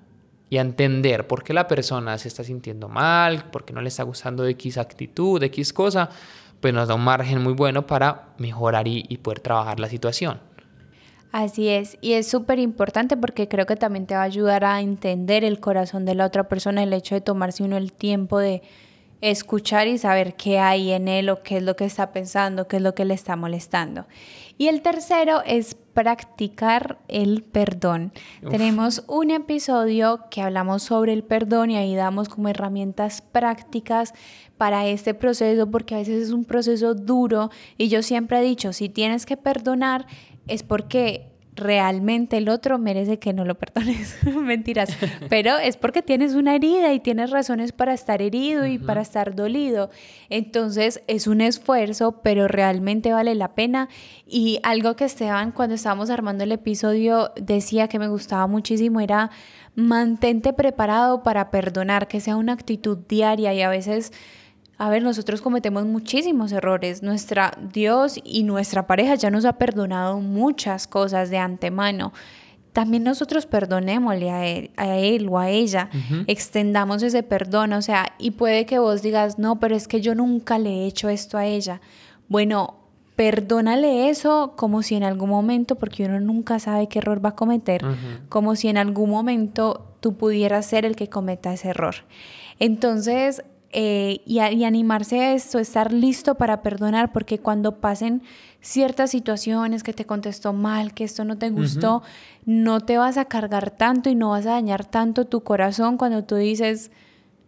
y 0.51 0.59
a 0.59 0.61
entender 0.61 1.27
por 1.27 1.43
qué 1.43 1.53
la 1.53 1.67
persona 1.67 2.17
se 2.19 2.29
está 2.29 2.45
sintiendo 2.45 2.89
mal, 2.89 3.51
por 3.51 3.65
qué 3.65 3.73
no 3.73 3.81
le 3.81 3.89
está 3.89 4.03
gustando 4.03 4.47
X 4.47 4.79
actitud, 4.79 5.43
X 5.43 5.73
cosa, 5.73 6.11
pues 6.61 6.73
nos 6.73 6.89
da 6.89 6.95
un 6.95 7.05
margen 7.05 7.43
muy 7.43 7.53
bueno 7.53 7.87
para 7.87 8.35
mejorar 8.39 8.87
y, 8.89 9.05
y 9.09 9.19
poder 9.19 9.41
trabajar 9.41 9.81
la 9.81 9.89
situación. 9.89 10.41
Así 11.33 11.69
es, 11.69 11.99
y 12.01 12.13
es 12.13 12.29
súper 12.29 12.61
importante 12.61 13.17
porque 13.17 13.49
creo 13.49 13.67
que 13.67 13.75
también 13.75 14.07
te 14.07 14.15
va 14.15 14.21
a 14.21 14.25
ayudar 14.25 14.65
a 14.65 14.81
entender 14.81 15.43
el 15.43 15.59
corazón 15.59 16.05
de 16.05 16.15
la 16.15 16.27
otra 16.27 16.49
persona, 16.49 16.85
el 16.85 16.93
hecho 16.93 17.17
de 17.17 17.21
tomarse 17.21 17.65
uno 17.65 17.77
el 17.77 17.93
tiempo 17.93 18.39
de 18.39 18.63
escuchar 19.21 19.89
y 19.89 19.99
saber 19.99 20.35
qué 20.35 20.59
hay 20.59 20.93
en 20.93 21.09
él 21.09 21.31
o 21.31 21.43
qué 21.43 21.57
es 21.57 21.63
lo 21.63 21.77
que 21.77 21.87
está 21.87 22.13
pensando, 22.13 22.69
qué 22.69 22.77
es 22.77 22.83
lo 22.83 22.95
que 22.95 23.05
le 23.05 23.15
está 23.15 23.37
molestando. 23.37 24.07
Y 24.59 24.69
el 24.69 24.83
tercero 24.83 25.43
es 25.45 25.77
practicar 25.95 26.99
el 27.09 27.43
perdón. 27.43 28.13
Tenemos 28.51 29.05
un 29.07 29.31
episodio 29.31 30.25
que 30.31 30.43
hablamos 30.43 30.83
sobre 30.83 31.13
el 31.13 31.23
perdón 31.23 31.71
y 31.71 31.77
ahí 31.77 31.95
damos 31.95 32.29
como 32.29 32.49
herramientas 32.49 33.23
prácticas 33.23 34.13
para 34.59 34.87
este 34.87 35.15
proceso 35.15 35.71
porque 35.71 35.95
a 35.95 35.99
veces 35.99 36.25
es 36.25 36.31
un 36.33 36.45
proceso 36.45 36.95
duro 36.95 37.51
y 37.79 37.89
yo 37.89 38.03
siempre 38.03 38.39
he 38.41 38.43
dicho, 38.43 38.73
si 38.73 38.89
tienes 38.89 39.25
que 39.25 39.37
perdonar 39.37 40.07
es 40.47 40.63
porque 40.63 41.34
realmente 41.57 42.37
el 42.37 42.49
otro 42.49 42.79
merece 42.79 43.19
que 43.19 43.33
no 43.33 43.45
lo 43.45 43.55
perdones. 43.57 44.17
Mentiras. 44.43 44.97
Pero 45.29 45.59
es 45.59 45.77
porque 45.77 46.03
tienes 46.03 46.35
una 46.35 46.55
herida 46.55 46.93
y 46.93 47.01
tienes 47.01 47.31
razones 47.31 47.73
para 47.73 47.95
estar 47.95 48.23
herido 48.23 48.67
y 48.67 48.79
para 48.79 49.03
estar 49.03 49.35
dolido. 49.35 49.91
Entonces 50.31 51.03
es 51.07 51.27
un 51.27 51.41
esfuerzo, 51.41 52.21
pero 52.23 52.49
realmente 52.49 53.13
vale 53.13 53.35
la 53.35 53.55
pena. 53.55 53.89
Y 54.27 54.59
algo 54.63 54.97
que 54.97 55.05
Esteban, 55.05 55.53
cuando 55.53 55.75
estábamos 55.75 56.11
armando 56.11 56.45
el 56.45 56.53
episodio, 56.53 57.33
decía 57.37 57.89
que 57.89 57.99
me 57.99 58.09
gustaba 58.09 58.47
muchísimo 58.47 59.01
era 59.01 59.31
mantente 59.77 60.53
preparado 60.53 61.23
para 61.23 61.51
perdonar, 61.51 62.07
que 62.07 62.21
sea 62.21 62.37
una 62.37 62.53
actitud 62.53 62.99
diaria 63.09 63.53
y 63.55 63.63
a 63.63 63.69
veces 63.69 64.13
a 64.77 64.89
ver, 64.89 65.03
nosotros 65.03 65.41
cometemos 65.41 65.85
muchísimos 65.85 66.53
errores. 66.53 67.03
Nuestra 67.03 67.57
Dios 67.73 68.19
y 68.25 68.43
nuestra 68.43 68.87
pareja 68.87 69.15
ya 69.15 69.31
nos 69.31 69.45
ha 69.45 69.55
perdonado 69.55 70.21
muchas 70.21 70.87
cosas 70.87 71.31
de 71.31 71.39
antemano. 71.39 72.13
También 72.73 73.05
nosotros 73.05 73.47
perdonémosle 73.47 74.31
a 74.33 74.47
él, 74.47 74.73
a 74.77 74.97
él 74.97 75.29
o 75.29 75.39
a 75.39 75.49
ella, 75.49 75.91
extendamos 76.27 77.05
ese 77.05 77.23
perdón, 77.23 77.73
o 77.73 77.83
sea, 77.83 78.15
y 78.19 78.33
puede 78.33 78.67
que 78.67 78.81
vos 78.81 79.01
digas, 79.01 79.39
no, 79.39 79.61
pero 79.61 79.77
es 79.77 79.87
que 79.87 80.01
yo 80.01 80.17
nunca 80.17 80.59
le 80.59 80.71
he 80.71 80.87
hecho 80.87 81.09
esto 81.09 81.39
a 81.39 81.47
ella. 81.47 81.81
Bueno, 82.29 82.75
perdónale 83.15 84.09
eso 84.09 84.55
como 84.57 84.83
si 84.83 84.97
en 84.97 85.05
algún 85.05 85.31
momento, 85.31 85.77
porque 85.77 86.05
uno 86.05 86.19
nunca 86.19 86.59
sabe 86.59 86.89
qué 86.89 86.99
error 86.99 87.25
va 87.25 87.29
a 87.29 87.37
cometer, 87.37 87.85
como 88.29 88.57
si 88.57 88.67
en 88.67 88.77
algún 88.77 89.09
momento 89.09 89.95
tú 90.01 90.17
pudieras 90.17 90.67
ser 90.67 90.85
el 90.85 90.97
que 90.97 91.09
cometa 91.09 91.53
ese 91.53 91.69
error. 91.69 91.95
Entonces, 92.59 93.45
eh, 93.77 94.21
y, 94.25 94.39
animarse 94.39 95.21
a 95.21 95.35
esto, 95.35 95.59
estar 95.59 95.93
listo 95.93 96.37
para 96.37 96.63
perdonar, 96.63 97.11
porque 97.11 97.41
cuando 97.41 97.81
pasen 97.81 98.23
ciertas 98.61 99.11
situaciones 99.11 99.83
que 99.83 99.93
te 99.93 100.07
contestó 100.07 100.53
mal, 100.53 100.95
que 100.95 101.03
esto 101.03 101.25
no 101.25 101.39
te 101.39 101.51
gustó, 101.51 102.05
no 102.47 102.81
te 102.81 102.99
vas 102.99 103.19
a 103.19 103.25
cargar 103.25 103.73
tanto 103.73 104.11
y 104.11 104.15
no 104.15 104.31
vas 104.31 104.47
a 104.47 104.51
dañar 104.51 104.85
tanto 104.85 105.25
tu 105.25 105.43
corazón 105.43 105.97
cuando 105.97 106.23
tú 106.23 106.37
dices, 106.37 106.93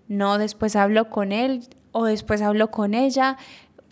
no, 0.08 0.38
después 0.38 0.74
hablo 0.74 1.10
con 1.10 1.30
él 1.30 1.68
o 1.92 2.06
después 2.06 2.42
hablo 2.42 2.72
con 2.72 2.94
ella, 2.94 3.36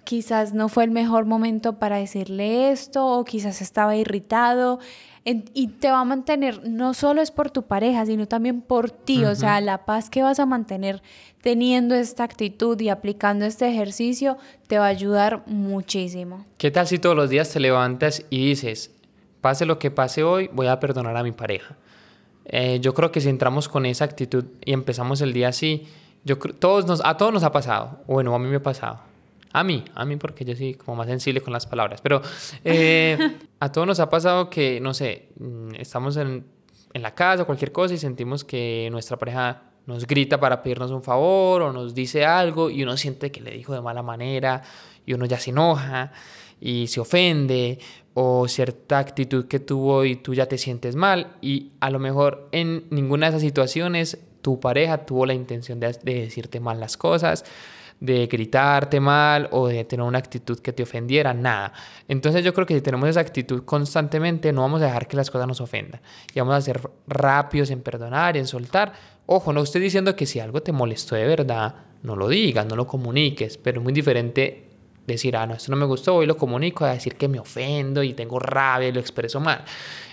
quizás 0.03 0.55
no 0.55 0.69
fue 0.69 0.83
el 0.83 0.91
mejor 0.91 1.27
momento 1.27 1.79
para 1.79 1.99
decirle 1.99 2.73
esto 2.73 3.07
o 3.07 3.25
quizás 3.25 3.63
estaba 3.63 3.95
irritado 3.95 4.81
y 5.25 5.69
te 5.69 5.91
va 5.91 6.01
a 6.01 6.05
mantener, 6.05 6.69
no 6.69 6.93
solo 6.93 7.23
es 7.23 7.31
por 7.31 7.51
tu 7.51 7.63
pareja, 7.63 8.05
sino 8.05 8.29
también 8.29 8.61
por 8.61 8.91
ti, 8.91 9.25
o 9.25 9.35
sea, 9.35 9.61
la 9.63 9.87
paz 9.87 10.11
que 10.11 10.23
vas 10.23 10.39
a 10.39 10.45
mantener 10.45 11.03
teniendo 11.41 11.95
esta 11.95 12.25
actitud 12.25 12.79
y 12.81 12.91
aplicando 12.91 13.47
este 13.47 13.69
ejercicio 13.69 14.37
te 14.67 14.79
va 14.79 14.85
a 14.87 14.89
ayudar 14.89 15.43
muchísimo. 15.47 16.45
¿Qué 16.59 16.71
tal 16.71 16.87
si 16.87 16.99
todos 16.99 17.17
los 17.17 17.31
días 17.31 17.51
te 17.51 17.61
levantas 17.61 18.25
y 18.29 18.49
dices, 18.49 18.91
pase 19.41 19.65
lo 19.65 19.79
que 19.79 19.91
pase 19.91 20.23
hoy, 20.23 20.51
voy 20.53 20.67
a 20.67 20.79
perdonar 20.79 21.17
a 21.17 21.23
mi 21.23 21.33
pareja? 21.33 21.77
Eh, 22.45 22.79
yo 22.81 22.93
creo 22.93 23.11
que 23.11 23.23
si 23.23 23.31
entramos 23.31 23.69
con 23.69 23.87
esa 23.87 24.05
actitud 24.05 24.45
y 24.63 24.73
empezamos 24.73 25.23
el 25.23 25.33
día 25.33 25.49
así, 25.49 25.87
yo 26.25 26.39
todos 26.39 26.87
nos, 26.87 27.03
a 27.05 27.17
todos 27.17 27.33
nos 27.33 27.45
ha 27.45 27.53
pasado. 27.53 28.01
Bueno, 28.07 28.35
a 28.35 28.39
mí 28.39 28.49
me 28.49 28.57
ha 28.57 28.63
pasado. 28.63 29.01
A 29.55 29.65
mí, 29.65 29.85
a 29.95 30.05
mí 30.05 30.17
porque 30.17 30.45
yo 30.45 30.55
soy 30.55 30.75
como 30.75 30.97
más 30.97 31.07
sensible 31.07 31.41
con 31.41 31.53
las 31.53 31.65
palabras. 31.65 32.01
Pero 32.03 32.21
eh, 32.65 33.37
a 33.61 33.73
todos 33.73 33.87
nos 33.87 34.01
ha 34.01 34.11
pasado 34.11 34.51
que, 34.51 34.81
no 34.81 34.93
sé, 34.93 35.29
mm, 35.39 35.77
estamos 35.79 36.17
en, 36.17 36.45
en 36.93 37.03
la 37.03 37.15
casa 37.15 37.45
o 37.45 37.47
cualquier 37.47 37.71
cosa 37.73 37.95
y 37.95 37.99
sentimos 37.99 38.45
que 38.45 38.89
nuestra 38.91 39.17
pareja 39.17 39.63
nos 39.87 40.07
grita 40.07 40.41
para 40.41 40.63
pedirnos 40.63 40.91
un 40.91 41.03
favor 41.03 41.63
o 41.63 41.73
nos 41.73 41.95
dice 41.95 42.25
algo 42.25 42.69
y 42.69 42.83
uno 42.83 42.97
siente 42.97 43.31
que 43.31 43.41
le 43.41 43.53
dijo 43.53 43.73
de 43.73 43.81
mala 43.81 44.03
manera 44.03 44.63
y 45.07 45.15
uno 45.15 45.25
ya 45.27 45.39
se 45.39 45.51
enoja 45.51 46.13
y 46.61 46.89
se 46.89 47.01
ofende 47.01 47.79
o 48.15 48.49
cierta 48.49 48.99
actitud 48.99 49.47
que 49.47 49.61
tuvo 49.61 50.05
y 50.05 50.17
tú 50.17 50.35
ya 50.35 50.47
te 50.47 50.59
sientes 50.59 50.97
mal 50.97 51.37
y 51.41 51.73
a 51.81 51.91
lo 51.91 51.99
mejor 51.99 52.49
en 52.53 52.87
ninguna 52.91 53.27
de 53.27 53.31
esas 53.31 53.43
situaciones 53.43 54.19
tu 54.45 54.61
pareja 54.61 55.07
tuvo 55.07 55.27
la 55.27 55.35
intención 55.35 55.81
de, 55.81 55.93
decirte 56.03 56.61
mal 56.61 56.79
las 56.79 56.97
cosas, 56.99 57.45
de 58.01 58.27
gritarte 58.27 59.01
mal 59.01 59.49
o 59.53 59.69
de 59.69 59.85
tener 59.85 60.05
una 60.05 60.19
actitud 60.19 60.59
que 60.61 60.73
te 60.73 60.83
ofendiera, 60.83 61.33
nada. 61.33 61.73
Entonces 62.09 62.45
yo 62.45 62.53
creo 62.53 62.67
que 62.67 62.75
si 62.75 62.81
tenemos 62.81 63.09
esa 63.09 63.21
actitud 63.21 63.65
constantemente 63.65 64.53
no 64.53 64.63
vamos 64.63 64.83
a 64.83 64.87
dejar 64.87 65.09
que 65.09 65.17
las 65.17 65.31
cosas 65.31 65.49
nos 65.49 65.61
ofendan 65.61 66.01
y 66.35 66.39
vamos 66.39 66.55
a 66.55 66.61
ser 66.61 66.81
rápidos 67.07 67.71
en 67.71 67.81
perdonar, 67.81 68.37
en 68.37 68.47
soltar. 68.47 68.93
Ojo, 69.27 69.53
no 69.53 69.63
estoy 69.63 69.81
diciendo 69.81 70.15
que 70.17 70.27
si 70.27 70.41
algo 70.41 70.63
te 70.63 70.73
molestó 70.73 71.15
de 71.15 71.27
verdad, 71.27 71.75
no 72.03 72.17
lo 72.17 72.29
digas, 72.29 72.67
no 72.67 72.77
lo 72.77 72.87
comuniques, 72.87 73.57
pero 73.57 73.81
es 73.81 73.85
muy 73.85 73.93
diferente 73.93 74.69
decir, 75.07 75.37
ah, 75.37 75.47
no, 75.47 75.55
esto 75.55 75.71
no 75.71 75.77
me 75.77 75.87
gustó, 75.87 76.17
hoy 76.17 76.27
lo 76.27 76.37
comunico, 76.37 76.85
a 76.85 76.93
decir 76.93 77.17
que 77.17 77.29
me 77.29 77.39
ofendo 77.39 78.03
y 78.03 78.15
tengo 78.15 78.39
rabia 78.39 78.89
y 78.89 78.93
lo 78.93 79.01
expreso 79.01 79.41
mal. 79.41 79.65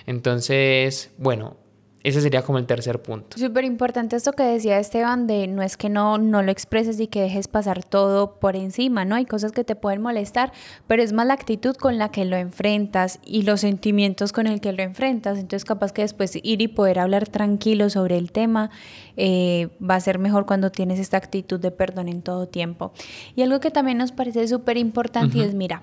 Entonces, 0.06 1.10
bueno, 1.18 1.56
ese 2.04 2.20
sería 2.20 2.42
como 2.42 2.58
el 2.58 2.66
tercer 2.66 3.00
punto. 3.00 3.38
Súper 3.38 3.64
importante 3.64 4.16
esto 4.16 4.32
que 4.32 4.42
decía 4.42 4.78
Esteban 4.78 5.26
de 5.26 5.46
no 5.46 5.62
es 5.62 5.76
que 5.76 5.88
no, 5.88 6.18
no 6.18 6.42
lo 6.42 6.50
expreses 6.50 6.98
y 7.00 7.06
que 7.06 7.22
dejes 7.22 7.48
pasar 7.48 7.84
todo 7.84 8.40
por 8.40 8.56
encima, 8.56 9.04
¿no? 9.04 9.14
Hay 9.14 9.24
cosas 9.24 9.52
que 9.52 9.64
te 9.64 9.76
pueden 9.76 10.02
molestar, 10.02 10.52
pero 10.86 11.02
es 11.02 11.12
más 11.12 11.26
la 11.26 11.34
actitud 11.34 11.76
con 11.76 11.98
la 11.98 12.10
que 12.10 12.24
lo 12.24 12.36
enfrentas 12.36 13.20
y 13.24 13.42
los 13.42 13.60
sentimientos 13.60 14.32
con 14.32 14.46
el 14.46 14.60
que 14.60 14.72
lo 14.72 14.82
enfrentas. 14.82 15.38
Entonces 15.38 15.64
capaz 15.64 15.92
que 15.92 16.02
después 16.02 16.36
ir 16.42 16.60
y 16.60 16.68
poder 16.68 16.98
hablar 16.98 17.28
tranquilo 17.28 17.88
sobre 17.90 18.18
el 18.18 18.32
tema 18.32 18.70
eh, 19.16 19.68
va 19.78 19.94
a 19.96 20.00
ser 20.00 20.18
mejor 20.18 20.46
cuando 20.46 20.70
tienes 20.70 20.98
esta 20.98 21.16
actitud 21.16 21.60
de 21.60 21.70
perdón 21.70 22.08
en 22.08 22.22
todo 22.22 22.48
tiempo. 22.48 22.92
Y 23.36 23.42
algo 23.42 23.60
que 23.60 23.70
también 23.70 23.98
nos 23.98 24.12
parece 24.12 24.48
súper 24.48 24.76
importante 24.76 25.44
es, 25.44 25.54
mira, 25.54 25.82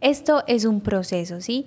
esto 0.00 0.42
es 0.46 0.64
un 0.64 0.80
proceso, 0.80 1.40
¿sí? 1.40 1.66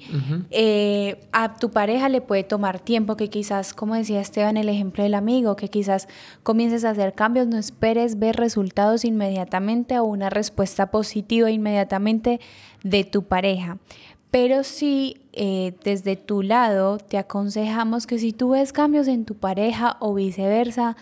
Eh, 0.51 1.19
a 1.31 1.55
tu 1.55 1.71
pareja 1.71 2.09
le 2.09 2.21
puede 2.21 2.43
tomar 2.43 2.79
tiempo, 2.79 3.15
que 3.15 3.29
quizás, 3.29 3.73
como 3.73 3.95
decía 3.95 4.21
Esteban, 4.21 4.57
el 4.57 4.69
ejemplo 4.69 5.03
del 5.03 5.15
amigo, 5.15 5.55
que 5.55 5.69
quizás 5.69 6.07
comiences 6.43 6.85
a 6.85 6.91
hacer 6.91 7.13
cambios, 7.13 7.47
no 7.47 7.57
esperes 7.57 8.19
ver 8.19 8.35
resultados 8.35 9.05
inmediatamente 9.05 9.99
o 9.99 10.05
una 10.05 10.29
respuesta 10.29 10.91
positiva 10.91 11.49
inmediatamente 11.51 12.39
de 12.83 13.03
tu 13.03 13.23
pareja. 13.23 13.77
Pero 14.29 14.63
sí, 14.63 15.17
eh, 15.33 15.73
desde 15.83 16.15
tu 16.15 16.41
lado, 16.41 16.97
te 16.97 17.17
aconsejamos 17.17 18.07
que 18.07 18.19
si 18.19 18.33
tú 18.33 18.49
ves 18.49 18.73
cambios 18.73 19.07
en 19.07 19.25
tu 19.25 19.35
pareja 19.35 19.97
o 19.99 20.13
viceversa, 20.13 20.97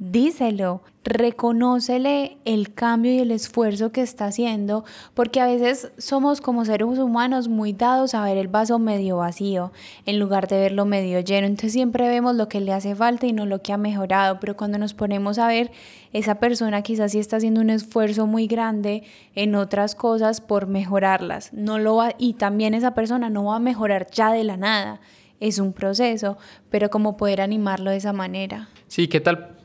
díselo, 0.00 0.80
reconócele 1.04 2.38
el 2.46 2.72
cambio 2.72 3.12
y 3.12 3.18
el 3.18 3.30
esfuerzo 3.30 3.92
que 3.92 4.00
está 4.00 4.26
haciendo, 4.26 4.82
porque 5.12 5.40
a 5.40 5.46
veces 5.46 5.92
somos 5.98 6.40
como 6.40 6.64
seres 6.64 6.98
humanos 6.98 7.48
muy 7.48 7.74
dados 7.74 8.14
a 8.14 8.24
ver 8.24 8.38
el 8.38 8.48
vaso 8.48 8.78
medio 8.78 9.18
vacío 9.18 9.72
en 10.06 10.18
lugar 10.18 10.48
de 10.48 10.58
verlo 10.58 10.86
medio 10.86 11.20
lleno. 11.20 11.46
Entonces 11.46 11.74
siempre 11.74 12.08
vemos 12.08 12.34
lo 12.34 12.48
que 12.48 12.60
le 12.60 12.72
hace 12.72 12.94
falta 12.94 13.26
y 13.26 13.34
no 13.34 13.44
lo 13.44 13.60
que 13.60 13.74
ha 13.74 13.76
mejorado, 13.76 14.40
pero 14.40 14.56
cuando 14.56 14.78
nos 14.78 14.94
ponemos 14.94 15.38
a 15.38 15.48
ver, 15.48 15.70
esa 16.14 16.36
persona 16.36 16.80
quizás 16.80 17.12
sí 17.12 17.18
está 17.18 17.36
haciendo 17.36 17.60
un 17.60 17.68
esfuerzo 17.68 18.26
muy 18.26 18.46
grande 18.46 19.02
en 19.34 19.54
otras 19.54 19.94
cosas 19.94 20.40
por 20.40 20.66
mejorarlas. 20.66 21.52
No 21.52 21.78
lo 21.78 21.96
va 21.96 22.14
y 22.16 22.34
también 22.34 22.72
esa 22.72 22.94
persona 22.94 23.28
no 23.28 23.44
va 23.44 23.56
a 23.56 23.60
mejorar 23.60 24.06
ya 24.10 24.32
de 24.32 24.44
la 24.44 24.56
nada. 24.56 25.02
Es 25.40 25.58
un 25.58 25.74
proceso, 25.74 26.38
pero 26.70 26.88
como 26.88 27.18
poder 27.18 27.42
animarlo 27.42 27.90
de 27.90 27.98
esa 27.98 28.14
manera. 28.14 28.68
Sí, 28.88 29.06
¿qué 29.06 29.20
tal 29.20 29.59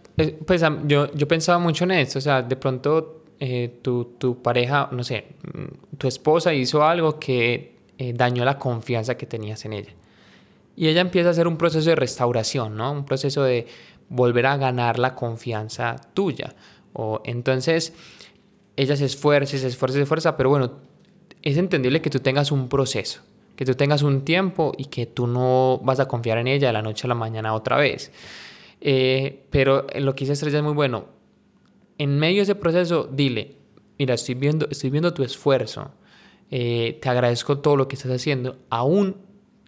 pues 0.45 0.63
yo, 0.88 1.12
yo 1.13 1.28
pensaba 1.28 1.60
mucho 1.60 1.84
en 1.84 1.91
esto, 1.91 2.19
o 2.19 2.21
sea, 2.21 2.41
de 2.41 2.56
pronto 2.56 3.23
eh, 3.39 3.80
tu, 3.82 4.15
tu, 4.17 4.41
pareja, 4.41 4.88
no 4.91 5.04
sé, 5.04 5.25
mm, 5.54 5.97
tu 5.97 6.08
esposa 6.08 6.54
hizo 6.54 6.84
algo 6.84 7.19
que 7.19 7.75
eh, 7.97 8.13
dañó 8.13 8.45
la 8.45 8.58
confianza 8.58 9.15
que 9.15 9.25
tenías 9.25 9.65
en 9.65 9.73
ella. 9.73 9.91
Y 10.75 10.88
ella 10.88 11.01
empieza 11.01 11.30
a 11.30 11.32
hacer 11.32 11.47
un 11.47 11.58
proceso 11.58 11.89
de 11.89 11.95
restauración, 11.95 12.75
¿no? 12.75 12.91
Un 12.91 13.06
proceso 13.06 13.43
de 13.43 13.67
volver 14.10 14.45
a 14.45 14.58
ganar 14.58 14.99
la 14.99 15.15
confianza 15.15 15.95
tuya. 16.13 16.56
O, 16.93 17.21
entonces, 17.25 17.93
ella 18.75 18.95
se 18.95 19.06
esfuerza, 19.06 19.58
se 19.58 19.67
esfuerza, 19.67 19.95
se 19.97 20.04
esfuerza, 20.04 20.38
pero 20.38 20.49
bueno, 20.49 20.71
es 21.41 21.58
entendible 21.58 22.01
que 22.01 22.10
tú 22.10 22.19
tengas 22.19 22.51
un 22.51 22.67
proceso, 22.67 23.21
que 23.56 23.65
tú 23.65 23.75
tengas 23.75 24.01
un 24.01 24.25
tiempo 24.25 24.73
y 24.78 24.86
que 24.86 25.06
tú 25.06 25.28
no 25.28 25.80
vas 25.84 25.99
a 25.99 26.08
confiar 26.08 26.38
en 26.38 26.47
ella 26.47 26.67
de 26.67 26.73
la 26.73 26.82
noche 26.82 27.08
a 27.08 27.10
la 27.10 27.15
mañana 27.15 27.54
otra 27.54 27.78
vez. 27.78 28.12
Eh, 28.81 29.45
pero 29.49 29.88
lo 29.95 30.15
que 30.15 30.25
dice 30.25 30.33
Estrella 30.33 30.57
es 30.57 30.63
muy 30.63 30.73
bueno. 30.73 31.05
En 31.97 32.19
medio 32.19 32.38
de 32.38 32.43
ese 32.43 32.55
proceso, 32.55 33.09
dile, 33.11 33.55
mira, 33.97 34.13
estoy 34.13 34.35
viendo, 34.35 34.67
estoy 34.69 34.89
viendo 34.89 35.13
tu 35.13 35.23
esfuerzo, 35.23 35.91
eh, 36.51 36.99
te 37.01 37.09
agradezco 37.09 37.59
todo 37.59 37.77
lo 37.77 37.88
que 37.88 37.95
estás 37.95 38.11
haciendo, 38.11 38.57
aún, 38.69 39.17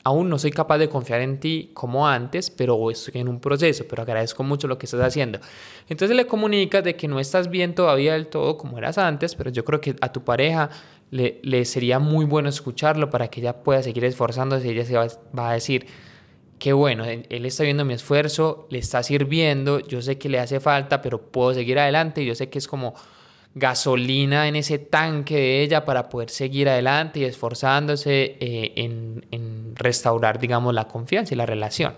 aún 0.04 0.30
no 0.30 0.38
soy 0.38 0.52
capaz 0.52 0.78
de 0.78 0.90
confiar 0.90 1.22
en 1.22 1.40
ti 1.40 1.72
como 1.74 2.08
antes, 2.08 2.52
pero 2.52 2.92
estoy 2.92 3.22
en 3.22 3.30
un 3.30 3.40
proceso, 3.40 3.86
pero 3.90 4.04
agradezco 4.04 4.44
mucho 4.44 4.68
lo 4.68 4.78
que 4.78 4.86
estás 4.86 5.02
haciendo. 5.02 5.40
Entonces 5.88 6.16
le 6.16 6.28
comunicas 6.28 6.84
de 6.84 6.96
que 6.96 7.08
no 7.08 7.20
estás 7.20 7.50
bien 7.50 7.76
todavía 7.76 8.14
del 8.14 8.28
todo 8.28 8.58
como 8.58 8.78
eras 8.78 8.98
antes, 8.98 9.36
pero 9.36 9.50
yo 9.50 9.64
creo 9.66 9.82
que 9.82 9.96
a 10.02 10.12
tu 10.12 10.24
pareja 10.24 10.70
le, 11.10 11.40
le 11.44 11.66
sería 11.66 12.00
muy 12.00 12.26
bueno 12.26 12.50
escucharlo 12.50 13.10
para 13.10 13.30
que 13.30 13.40
ella 13.40 13.64
pueda 13.64 13.82
seguir 13.82 14.04
esforzándose 14.04 14.68
y 14.68 14.72
ella 14.72 14.86
se 14.86 14.96
va, 14.96 15.08
va 15.38 15.52
a 15.52 15.54
decir, 15.54 15.88
qué 16.60 16.74
bueno, 16.74 17.06
él 17.06 17.46
está 17.46 17.64
viendo 17.64 17.86
mi 17.86 17.94
esfuerzo, 17.94 18.68
le 18.70 18.80
está 18.80 19.04
sirviendo, 19.04 19.80
yo 19.80 20.02
sé 20.02 20.18
que 20.18 20.30
le 20.30 20.40
hace 20.40 20.60
falta, 20.60 21.02
pero 21.02 21.22
puedo 21.22 21.54
seguir 21.54 21.80
adelante, 21.80 22.26
yo 22.26 22.36
sé 22.36 22.50
que 22.50 22.58
es 22.58 22.68
como 22.68 22.94
gasolina 23.56 24.48
en 24.48 24.56
ese 24.56 24.78
tanque 24.78 25.36
de 25.36 25.64
ella 25.64 25.86
para 25.86 26.10
poder 26.10 26.30
seguir 26.30 26.70
adelante 26.70 27.20
y 27.20 27.24
esforzándose 27.24 28.38
eh, 28.40 28.74
en, 28.76 29.26
en 29.32 29.76
restaurar, 29.76 30.40
digamos, 30.40 30.74
la 30.74 30.88
confianza 30.88 31.34
y 31.34 31.38
la 31.38 31.46
relación. 31.46 31.94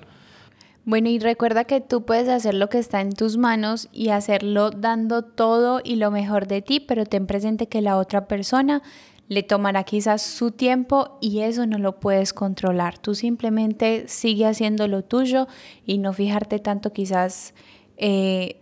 Bueno, 0.86 1.10
y 1.10 1.20
recuerda 1.20 1.66
que 1.66 1.82
tú 1.82 2.06
puedes 2.06 2.30
hacer 2.30 2.54
lo 2.54 2.70
que 2.70 2.80
está 2.80 3.02
en 3.02 3.12
tus 3.12 3.38
manos 3.38 3.90
y 3.92 4.10
hacerlo 4.10 4.72
dando 4.72 5.24
todo 5.24 5.82
y 5.84 5.98
lo 5.98 6.10
mejor 6.10 6.48
de 6.48 6.62
ti, 6.62 6.80
pero 6.80 7.06
ten 7.06 7.28
presente 7.28 7.68
que 7.68 7.82
la 7.82 7.98
otra 7.98 8.26
persona 8.28 8.82
le 9.30 9.44
tomará 9.44 9.84
quizás 9.84 10.24
su 10.24 10.52
tiempo 10.52 11.18
y 11.22 11.42
eso 11.42 11.68
no 11.68 11.78
lo 11.78 12.00
puedes 12.00 12.34
controlar. 12.34 12.98
Tú 12.98 13.14
simplemente 13.14 14.08
sigue 14.08 14.48
haciendo 14.48 14.88
lo 14.88 15.04
tuyo 15.04 15.48
y 15.86 16.00
no 16.00 16.14
fijarte 16.14 16.58
tanto 16.58 16.92
quizás 16.92 17.54
eh, 17.96 18.59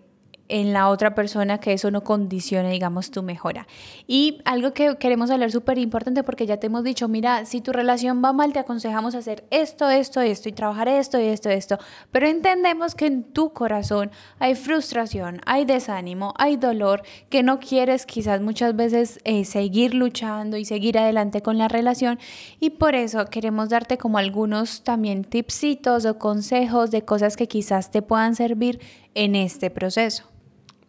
en 0.50 0.74
la 0.74 0.90
otra 0.90 1.16
persona 1.16 1.60
que 1.60 1.74
eso 1.74 1.92
no 1.92 2.04
condicione, 2.04 2.72
digamos, 2.72 3.12
tu 3.12 3.24
mejora. 3.24 3.68
Y 4.08 4.40
algo 4.46 4.74
que 4.74 4.98
queremos 4.98 5.30
hablar 5.30 5.52
súper 5.52 5.78
importante 5.78 6.24
porque 6.24 6.46
ya 6.46 6.58
te 6.58 6.68
hemos 6.68 6.84
dicho, 6.84 7.08
mira, 7.08 7.46
si 7.46 7.62
tu 7.62 7.72
relación 7.72 8.24
va 8.24 8.34
mal, 8.34 8.54
te 8.54 8.60
aconsejamos 8.60 9.16
hacer 9.16 9.46
esto, 9.52 9.90
esto, 9.90 10.22
esto 10.22 10.50
y 10.50 10.52
trabajar 10.52 10.88
esto 10.88 11.20
y 11.20 11.26
esto, 11.26 11.50
esto. 11.50 11.78
Pero 12.12 12.28
entendemos 12.28 12.96
que 12.96 13.08
en 13.08 13.24
tu 13.24 13.52
corazón 13.54 14.12
hay 14.40 14.56
frustración, 14.56 15.42
hay 15.46 15.66
desánimo, 15.66 16.34
hay 16.38 16.56
dolor, 16.56 17.04
que 17.30 17.44
no 17.44 17.60
quieres 17.60 18.06
quizás 18.06 18.42
muchas 18.42 18.76
veces 18.76 19.20
eh, 19.24 19.46
seguir 19.46 19.94
luchando 19.94 20.58
y 20.58 20.66
seguir 20.66 20.98
adelante 20.98 21.42
con 21.42 21.58
la 21.58 21.68
relación. 21.68 22.20
Y 22.60 22.72
por 22.72 22.96
eso 22.96 23.26
queremos 23.26 23.70
darte 23.70 23.98
como 23.98 24.18
algunos 24.18 24.84
también 24.84 25.24
tipsitos 25.24 26.06
o 26.06 26.18
consejos 26.18 26.92
de 26.92 27.04
cosas 27.04 27.36
que 27.36 27.48
quizás 27.48 27.92
te 27.92 28.02
puedan 28.02 28.36
servir 28.36 28.80
en 29.14 29.36
este 29.36 29.70
proceso. 29.70 30.37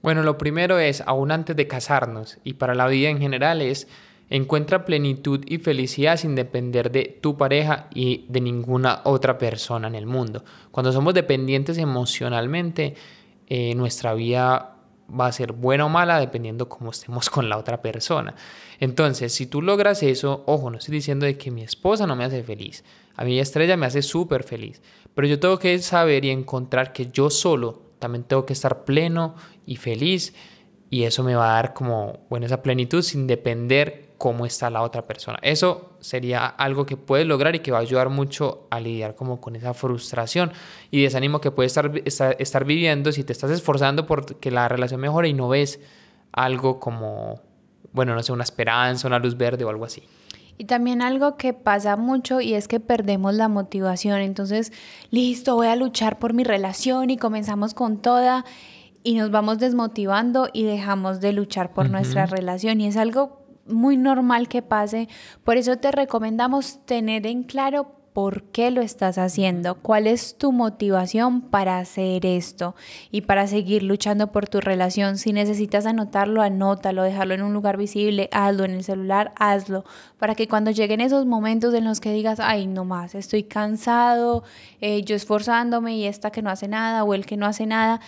Bueno, 0.03 0.23
lo 0.23 0.39
primero 0.39 0.79
es, 0.79 1.03
aún 1.07 1.33
antes 1.33 1.57
de 1.57 1.67
casarnos 1.67 2.39
y 2.45 2.55
para 2.55 2.75
la 2.75 2.87
vida 2.87 3.09
en 3.09 3.19
general, 3.19 3.63
es 3.63 3.89
encuentra 4.31 4.85
plenitud 4.85 5.43
y 5.47 5.59
felicidad 5.59 6.17
sin 6.17 6.35
depender 6.35 6.91
de 6.91 7.19
tu 7.21 7.37
pareja 7.37 7.89
y 7.95 8.27
de 8.29 8.41
ninguna 8.41 9.01
otra 9.05 9.39
persona 9.39 9.89
en 9.89 9.95
el 9.95 10.07
mundo. 10.07 10.45
Cuando 10.71 10.93
somos 10.93 11.15
dependientes 11.15 11.79
emocionalmente, 11.79 12.95
eh, 13.47 13.75
nuestra 13.75 14.15
vida 14.15 14.75
va 15.09 15.27
a 15.27 15.33
ser 15.33 15.53
buena 15.53 15.87
o 15.87 15.89
mala 15.89 16.21
dependiendo 16.21 16.69
cómo 16.69 16.91
estemos 16.91 17.31
con 17.31 17.49
la 17.49 17.57
otra 17.57 17.81
persona. 17.81 18.35
Entonces, 18.79 19.33
si 19.33 19.47
tú 19.47 19.63
logras 19.63 20.03
eso, 20.03 20.45
ojo, 20.47 20.71
no 20.71 20.79
estoy 20.79 20.95
diciendo 20.95 21.25
de 21.25 21.39
que 21.39 21.51
mi 21.51 21.63
esposa 21.63 22.07
no 22.07 22.15
me 22.15 22.25
hace 22.25 22.43
feliz. 22.43 22.85
A 23.17 23.25
mi 23.25 23.41
estrella 23.41 23.77
me 23.77 23.87
hace 23.87 24.03
súper 24.03 24.45
feliz. 24.45 24.83
Pero 25.15 25.27
yo 25.27 25.41
tengo 25.41 25.59
que 25.59 25.79
saber 25.79 26.25
y 26.25 26.31
encontrar 26.31 26.93
que 26.93 27.07
yo 27.11 27.31
solo 27.31 27.88
también 27.99 28.25
tengo 28.25 28.47
que 28.47 28.53
estar 28.53 28.85
pleno 28.85 29.35
y 29.67 29.77
feliz 29.77 30.35
y 30.91 31.05
eso 31.05 31.23
me 31.23 31.35
va 31.35 31.51
a 31.51 31.55
dar 31.55 31.75
como, 31.75 32.21
bueno, 32.31 32.47
esa 32.47 32.63
plenitud 32.63 33.03
sin 33.03 33.27
depender 33.27 34.09
cómo 34.19 34.47
está 34.47 34.69
la 34.69 34.83
otra 34.83 35.07
persona. 35.07 35.39
Eso 35.43 35.93
sería 36.01 36.47
algo 36.47 36.87
que 36.87 36.97
puedes 36.97 37.27
lograr 37.27 37.55
y 37.55 37.61
que 37.61 37.71
va 37.71 37.79
a 37.79 37.83
ayudar 37.83 38.09
mucho 38.09 38.67
a 38.71 38.81
lidiar 38.81 39.15
como 39.15 39.41
con 39.41 39.55
esa 39.55 39.75
frustración 39.75 40.53
y 40.91 41.03
desánimo 41.03 41.41
que 41.41 41.51
puedes 41.51 41.77
estar, 41.77 41.93
estar, 42.39 42.65
viviendo 42.65 43.13
si 43.13 43.23
te 43.23 43.33
estás 43.33 43.51
esforzando 43.51 44.07
por 44.07 44.37
que 44.37 44.51
la 44.51 44.69
relación 44.69 45.01
mejore 45.01 45.29
y 45.29 45.35
no 45.35 45.49
ves 45.49 45.81
algo 46.33 46.81
como, 46.81 47.41
bueno, 47.93 48.15
no 48.15 48.23
sé, 48.23 48.33
una 48.33 48.45
esperanza, 48.45 49.07
una 49.07 49.19
luz 49.19 49.37
verde 49.37 49.65
o 49.65 49.71
algo 49.71 49.85
así. 49.85 50.03
Y 50.59 50.64
también 50.64 51.03
algo 51.03 51.37
que 51.37 51.53
pasa 51.55 51.97
mucho 51.97 52.40
y 52.40 52.55
es 52.55 52.66
que 52.66 52.81
perdemos 52.81 53.35
la 53.35 53.49
motivación. 53.49 54.21
Entonces, 54.21 54.73
listo, 55.11 55.55
voy 55.55 55.68
a 55.68 55.77
luchar 55.77 56.18
por 56.18 56.35
mi 56.35 56.42
relación 56.42 57.11
y 57.11 57.16
comenzamos 57.16 57.75
con 57.75 57.99
toda 57.99 58.44
y 59.05 59.14
nos 59.14 59.31
vamos 59.31 59.59
desmotivando 59.59 60.49
y 60.53 60.64
dejamos 60.64 61.21
de 61.21 61.33
luchar 61.33 61.73
por 61.73 61.88
nuestra 61.88 62.27
relación. 62.27 62.81
Y 62.81 62.88
es 62.88 62.97
algo 62.97 63.47
muy 63.66 63.97
normal 63.97 64.49
que 64.49 64.62
pase. 64.62 65.09
Por 65.44 65.57
eso 65.57 65.77
te 65.77 65.92
recomendamos 65.92 66.85
tener 66.85 67.27
en 67.27 67.44
claro 67.44 67.98
por 68.19 68.43
qué 68.43 68.73
lo 68.73 68.81
estás 68.81 69.17
haciendo, 69.17 69.77
cuál 69.77 70.09
es 70.09 70.37
tu 70.37 70.51
motivación 70.51 71.41
para 71.41 71.79
hacer 71.79 72.27
esto 72.27 72.75
y 73.13 73.21
para 73.21 73.47
seguir 73.47 73.85
luchando 73.85 74.33
por 74.33 74.49
tu 74.49 74.61
relación. 74.61 75.19
Si 75.19 75.33
necesitas 75.33 75.87
anotarlo, 75.87 76.43
anótalo, 76.43 77.05
dejarlo 77.05 77.35
en 77.35 77.43
un 77.43 77.53
lugar 77.53 77.77
visible, 77.77 78.29
hazlo 78.33 78.65
en 78.65 78.73
el 78.73 78.83
celular, 78.83 79.31
hazlo, 79.37 79.85
para 80.19 80.35
que 80.35 80.49
cuando 80.49 80.73
lleguen 80.73 81.01
esos 81.01 81.27
momentos 81.27 81.73
en 81.75 81.85
los 81.85 82.01
que 82.01 82.11
digas, 82.11 82.41
ay, 82.41 82.67
no 82.67 82.85
más, 82.85 83.15
estoy 83.15 83.45
cansado, 83.45 84.43
eh, 84.81 85.05
yo 85.05 85.15
esforzándome 85.15 85.97
y 85.97 86.07
esta 86.07 86.33
que 86.33 86.43
no 86.43 86.51
hace 86.51 86.67
nada 86.67 87.05
o 87.05 87.15
el 87.15 87.25
que 87.25 87.37
no 87.37 87.47
hace 87.47 87.67
nada, 87.67 88.01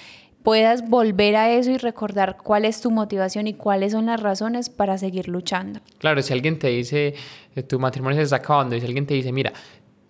puedas 0.43 0.89
volver 0.89 1.37
a 1.37 1.51
eso 1.51 1.71
y 1.71 1.77
recordar 1.77 2.37
cuál 2.43 2.65
es 2.65 2.81
tu 2.81 2.91
motivación 2.91 3.47
y 3.47 3.55
cuáles 3.55 3.93
son 3.93 4.07
las 4.07 4.21
razones 4.21 4.71
para 4.71 4.99
seguir 4.99 5.29
luchando. 5.29 5.81
Claro, 5.99 6.23
si 6.23 6.33
alguien 6.33 6.59
te 6.59 6.69
dice, 6.69 7.15
eh, 7.55 7.63
tu 7.63 7.79
matrimonio 7.79 8.17
se 8.17 8.25
está 8.25 8.37
acabando, 8.37 8.75
y 8.75 8.81
si 8.81 8.87
alguien 8.87 9.07
te 9.07 9.15
dice, 9.15 9.33
mira, 9.33 9.53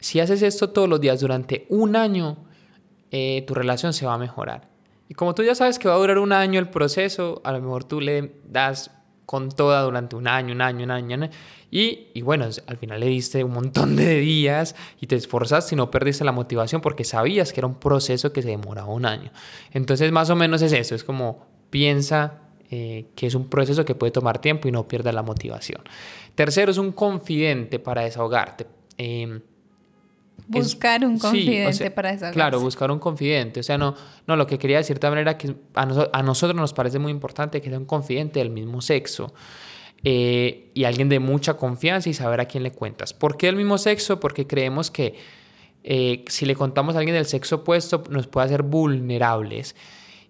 si 0.01 0.21
haces 0.21 0.43
esto 0.43 0.71
todos 0.71 0.89
los 0.89 1.01
días 1.01 1.21
durante 1.21 1.67
un 1.69 1.97
año, 1.97 2.39
eh, 3.11 3.45
tu 3.47 3.55
relación 3.55 3.93
se 3.93 4.07
va 4.07 4.15
a 4.15 4.19
mejorar. 4.19 4.69
Y 5.09 5.15
como 5.15 5.35
tú 5.35 5.43
ya 5.43 5.55
sabes 5.55 5.79
que 5.79 5.89
va 5.89 5.95
a 5.95 5.99
durar 5.99 6.19
un 6.19 6.33
año 6.33 6.61
el 6.61 6.69
proceso, 6.69 7.41
a 7.45 7.53
lo 7.53 7.61
mejor 7.61 7.85
tú 7.85 8.01
le 8.01 8.33
das 8.45 8.91
con 9.27 9.49
toda 9.51 9.83
durante 9.83 10.17
un 10.17 10.27
año, 10.27 10.55
un 10.55 10.61
año, 10.61 10.85
un 10.85 10.91
año. 10.91 11.31
Y, 11.71 12.09
y, 12.15 12.23
bueno, 12.23 12.49
al 12.67 12.77
final 12.77 12.99
le 12.99 13.07
diste 13.07 13.45
un 13.45 13.53
montón 13.53 13.95
de 13.97 14.19
días 14.19 14.75
y 15.01 15.07
te 15.07 15.17
esforzaste 15.17 15.75
y 15.75 15.77
no 15.77 15.91
perdiste 15.91 16.25
la 16.25 16.33
motivación 16.33 16.81
porque 16.81 17.05
sabías 17.05 17.53
que 17.53 17.61
era 17.61 17.69
un 17.69 17.77
proceso 17.77 18.33
que 18.33 18.43
se 18.43 18.49
demoraba 18.49 18.89
un 18.89 19.07
año. 19.07 19.31
Entonces, 19.73 20.11
más 20.11 20.31
o 20.31 20.37
menos 20.37 20.63
es 20.63 20.73
eso, 20.73 20.95
es 20.95 21.05
como 21.05 21.47
piensa 21.71 22.41
eh, 22.73 23.07
que 23.17 23.27
es 23.27 23.35
un 23.35 23.49
proceso 23.49 23.85
que 23.85 23.97
puede 23.97 24.13
tomar 24.13 24.41
tiempo 24.41 24.69
y 24.69 24.73
no 24.73 24.87
pierdas 24.87 25.13
la 25.13 25.23
motivación. 25.23 25.83
Tercero, 26.37 26.71
es 26.71 26.79
un 26.79 26.93
confidente 26.93 27.81
para 27.81 28.03
desahogarte. 28.03 28.67
Em, 28.97 29.41
buscar 30.49 31.05
un 31.05 31.19
confidente 31.19 31.91
para 31.91 32.13
desahogarse. 32.13 32.35
Claro, 32.35 32.61
buscar 32.61 32.91
un 32.91 32.99
confidente. 32.99 33.61
O 33.61 33.63
sea, 33.63 33.79
no, 33.79 33.95
no 34.27 34.37
lo 34.37 34.47
que 34.47 34.59
quería 34.59 34.79
decir 34.79 34.99
también 34.99 35.23
era 35.23 35.39
que 35.39 35.55
a, 35.75 35.83
a 36.13 36.23
nosotros 36.23 36.57
nos 36.59 36.73
parece 36.73 36.99
muy 36.99 37.13
importante 37.13 37.61
que 37.61 37.69
sea 37.69 37.79
un 37.79 37.87
confidente 37.87 38.41
del 38.41 38.51
mismo 38.51 38.81
sexo. 38.81 39.33
Eh, 40.03 40.71
y 40.73 40.85
alguien 40.85 41.11
de 41.11 41.19
mucha 41.19 41.55
confianza 41.55 42.09
y 42.09 42.15
saber 42.15 42.41
a 42.41 42.47
quién 42.47 42.63
le 42.63 42.73
cuentas. 42.73 43.13
¿Por 43.13 43.37
qué 43.37 43.49
el 43.49 43.57
mismo 43.57 43.77
sexo? 43.77 44.19
Porque 44.19 44.47
creemos 44.47 44.91
que 44.91 45.15
eh, 45.85 46.25
si 46.27 46.47
le 46.47 46.55
contamos 46.57 46.95
a 46.95 46.99
alguien 46.99 47.15
del 47.15 47.27
sexo 47.27 47.57
opuesto 47.57 48.05
nos 48.09 48.27
puede 48.27 48.47
hacer 48.47 48.63
vulnerables. 48.63 49.77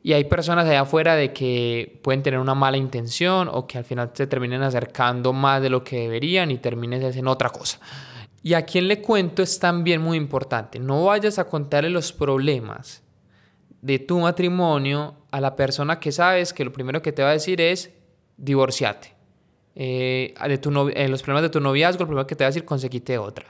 Y 0.02 0.14
hay 0.14 0.24
personas 0.24 0.66
allá 0.66 0.80
afuera 0.80 1.14
de 1.14 1.32
que 1.32 2.00
pueden 2.02 2.22
tener 2.22 2.40
una 2.40 2.54
mala 2.54 2.78
intención 2.78 3.48
o 3.52 3.66
que 3.66 3.78
al 3.78 3.84
final 3.84 4.10
se 4.14 4.26
terminen 4.26 4.62
acercando 4.62 5.32
más 5.32 5.60
de 5.62 5.70
lo 5.70 5.84
que 5.84 6.00
deberían 6.00 6.50
y 6.50 6.58
termines 6.58 7.16
en 7.16 7.28
otra 7.28 7.50
cosa. 7.50 7.78
Y 8.42 8.54
a 8.54 8.64
quién 8.64 8.88
le 8.88 9.02
cuento 9.02 9.42
es 9.42 9.58
también 9.58 10.00
muy 10.00 10.16
importante. 10.16 10.78
No 10.78 11.04
vayas 11.04 11.38
a 11.38 11.46
contarle 11.46 11.90
los 11.90 12.12
problemas 12.12 13.02
de 13.82 13.98
tu 13.98 14.18
matrimonio 14.18 15.14
a 15.30 15.40
la 15.40 15.56
persona 15.56 16.00
que 16.00 16.12
sabes 16.12 16.52
que 16.52 16.64
lo 16.64 16.72
primero 16.72 17.02
que 17.02 17.12
te 17.12 17.22
va 17.22 17.30
a 17.30 17.32
decir 17.32 17.60
es 17.60 17.90
divorciate 18.36 19.20
eh, 19.74 20.34
de 20.48 20.58
tu 20.58 20.88
eh, 20.88 21.08
los 21.08 21.22
problemas 21.22 21.42
de 21.42 21.50
tu 21.50 21.60
noviazgo, 21.60 22.00
lo 22.00 22.06
primero 22.06 22.26
que 22.26 22.34
te 22.34 22.44
va 22.44 22.48
a 22.48 22.50
decir, 22.50 22.64
conseguite 22.64 23.18
otra. 23.18 23.46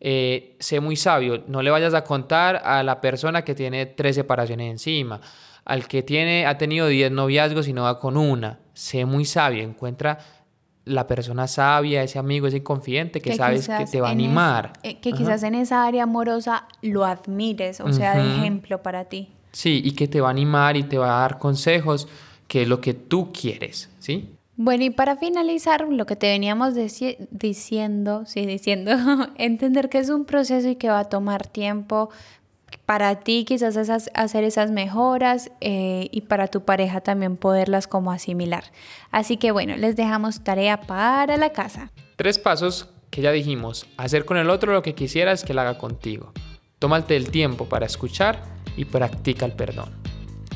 Eh, 0.00 0.56
sé 0.58 0.80
muy 0.80 0.96
sabio, 0.96 1.44
no 1.46 1.62
le 1.62 1.70
vayas 1.70 1.94
a 1.94 2.04
contar 2.04 2.56
a 2.64 2.82
la 2.82 3.00
persona 3.00 3.42
que 3.42 3.54
tiene 3.54 3.86
tres 3.86 4.16
separaciones 4.16 4.70
encima, 4.70 5.20
al 5.64 5.88
que 5.88 6.02
tiene, 6.02 6.46
ha 6.46 6.58
tenido 6.58 6.88
diez 6.88 7.10
noviazgos 7.10 7.68
y 7.68 7.72
no 7.72 7.84
va 7.84 7.98
con 7.98 8.16
una. 8.16 8.60
Sé 8.74 9.04
muy 9.04 9.24
sabio, 9.24 9.62
encuentra 9.62 10.18
la 10.84 11.06
persona 11.06 11.46
sabia, 11.46 12.02
ese 12.02 12.18
amigo, 12.18 12.46
ese 12.46 12.62
confidente 12.62 13.20
que, 13.20 13.34
sabes 13.34 13.68
que 13.68 13.86
te 13.86 14.00
va 14.00 14.08
a 14.08 14.12
animar. 14.12 14.72
que 14.82 15.12
quizás 15.12 15.42
en 15.42 15.54
esa 15.54 15.84
área 15.86 16.02
amorosa 16.02 16.66
lo 16.82 17.04
admires, 17.04 17.80
o 17.80 17.92
sea, 17.92 18.16
de 18.16 18.36
ejemplo 18.36 18.82
para 18.82 19.06
ti. 19.06 19.28
Sí, 19.52 19.80
y 19.84 19.92
que 19.92 20.08
te 20.08 20.20
va 20.20 20.28
a 20.28 20.30
animar 20.30 20.76
y 20.76 20.82
te 20.82 20.98
va 20.98 21.18
a 21.18 21.20
dar 21.20 21.38
consejos, 21.38 22.08
que 22.48 22.62
es 22.62 22.68
lo 22.68 22.80
que 22.80 22.92
tú 22.92 23.32
quieres, 23.32 23.88
¿sí? 23.98 24.28
Bueno, 24.56 24.84
y 24.84 24.90
para 24.90 25.16
finalizar, 25.16 25.88
lo 25.88 26.06
que 26.06 26.14
te 26.16 26.28
veníamos 26.28 26.74
diciendo, 26.74 28.24
sí, 28.26 28.46
diciendo, 28.46 28.92
entender 29.36 29.88
que 29.88 29.98
es 29.98 30.10
un 30.10 30.24
proceso 30.24 30.68
y 30.68 30.76
que 30.76 30.88
va 30.88 31.00
a 31.00 31.08
tomar 31.08 31.46
tiempo 31.46 32.10
para 32.86 33.20
ti 33.20 33.44
quizás 33.44 33.76
hacer 34.14 34.44
esas 34.44 34.70
mejoras 34.70 35.50
eh, 35.60 36.08
y 36.10 36.22
para 36.22 36.48
tu 36.48 36.64
pareja 36.64 37.00
también 37.00 37.36
poderlas 37.36 37.86
como 37.86 38.12
asimilar. 38.12 38.64
Así 39.10 39.36
que 39.36 39.50
bueno, 39.50 39.76
les 39.76 39.96
dejamos 39.96 40.44
tarea 40.44 40.80
para 40.80 41.36
la 41.36 41.50
casa. 41.50 41.90
Tres 42.16 42.38
pasos 42.38 42.88
que 43.10 43.22
ya 43.22 43.32
dijimos, 43.32 43.86
hacer 43.96 44.24
con 44.24 44.36
el 44.36 44.50
otro 44.50 44.72
lo 44.72 44.82
que 44.82 44.94
quisieras 44.94 45.44
que 45.44 45.52
él 45.52 45.58
haga 45.60 45.78
contigo. 45.78 46.32
Tómate 46.78 47.16
el 47.16 47.30
tiempo 47.30 47.68
para 47.68 47.86
escuchar 47.86 48.42
y 48.76 48.84
practica 48.84 49.46
el 49.46 49.52
perdón. 49.52 50.03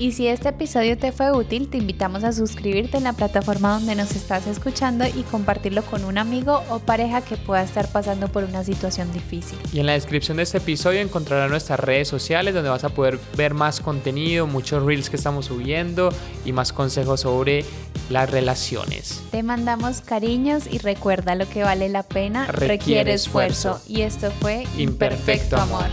Y 0.00 0.12
si 0.12 0.28
este 0.28 0.50
episodio 0.50 0.96
te 0.96 1.10
fue 1.10 1.32
útil, 1.32 1.68
te 1.68 1.78
invitamos 1.78 2.22
a 2.22 2.32
suscribirte 2.32 2.98
en 2.98 3.04
la 3.04 3.14
plataforma 3.14 3.72
donde 3.72 3.96
nos 3.96 4.14
estás 4.14 4.46
escuchando 4.46 5.04
y 5.04 5.24
compartirlo 5.28 5.82
con 5.82 6.04
un 6.04 6.18
amigo 6.18 6.62
o 6.70 6.78
pareja 6.78 7.20
que 7.20 7.36
pueda 7.36 7.64
estar 7.64 7.88
pasando 7.88 8.28
por 8.28 8.44
una 8.44 8.62
situación 8.62 9.12
difícil. 9.12 9.58
Y 9.72 9.80
en 9.80 9.86
la 9.86 9.94
descripción 9.94 10.36
de 10.36 10.44
este 10.44 10.58
episodio 10.58 11.00
encontrarás 11.00 11.50
nuestras 11.50 11.80
redes 11.80 12.06
sociales 12.06 12.54
donde 12.54 12.70
vas 12.70 12.84
a 12.84 12.90
poder 12.90 13.18
ver 13.36 13.54
más 13.54 13.80
contenido, 13.80 14.46
muchos 14.46 14.84
reels 14.84 15.10
que 15.10 15.16
estamos 15.16 15.46
subiendo 15.46 16.10
y 16.44 16.52
más 16.52 16.72
consejos 16.72 17.22
sobre 17.22 17.64
las 18.08 18.30
relaciones. 18.30 19.20
Te 19.32 19.42
mandamos 19.42 20.00
cariños 20.00 20.68
y 20.70 20.78
recuerda 20.78 21.34
lo 21.34 21.48
que 21.48 21.64
vale 21.64 21.88
la 21.88 22.04
pena 22.04 22.46
requiere, 22.46 23.14
esfuerzo. 23.14 23.80
Y 23.88 24.02
esto 24.02 24.30
fue 24.40 24.64
Imperfecto, 24.76 25.56
amor. 25.56 25.86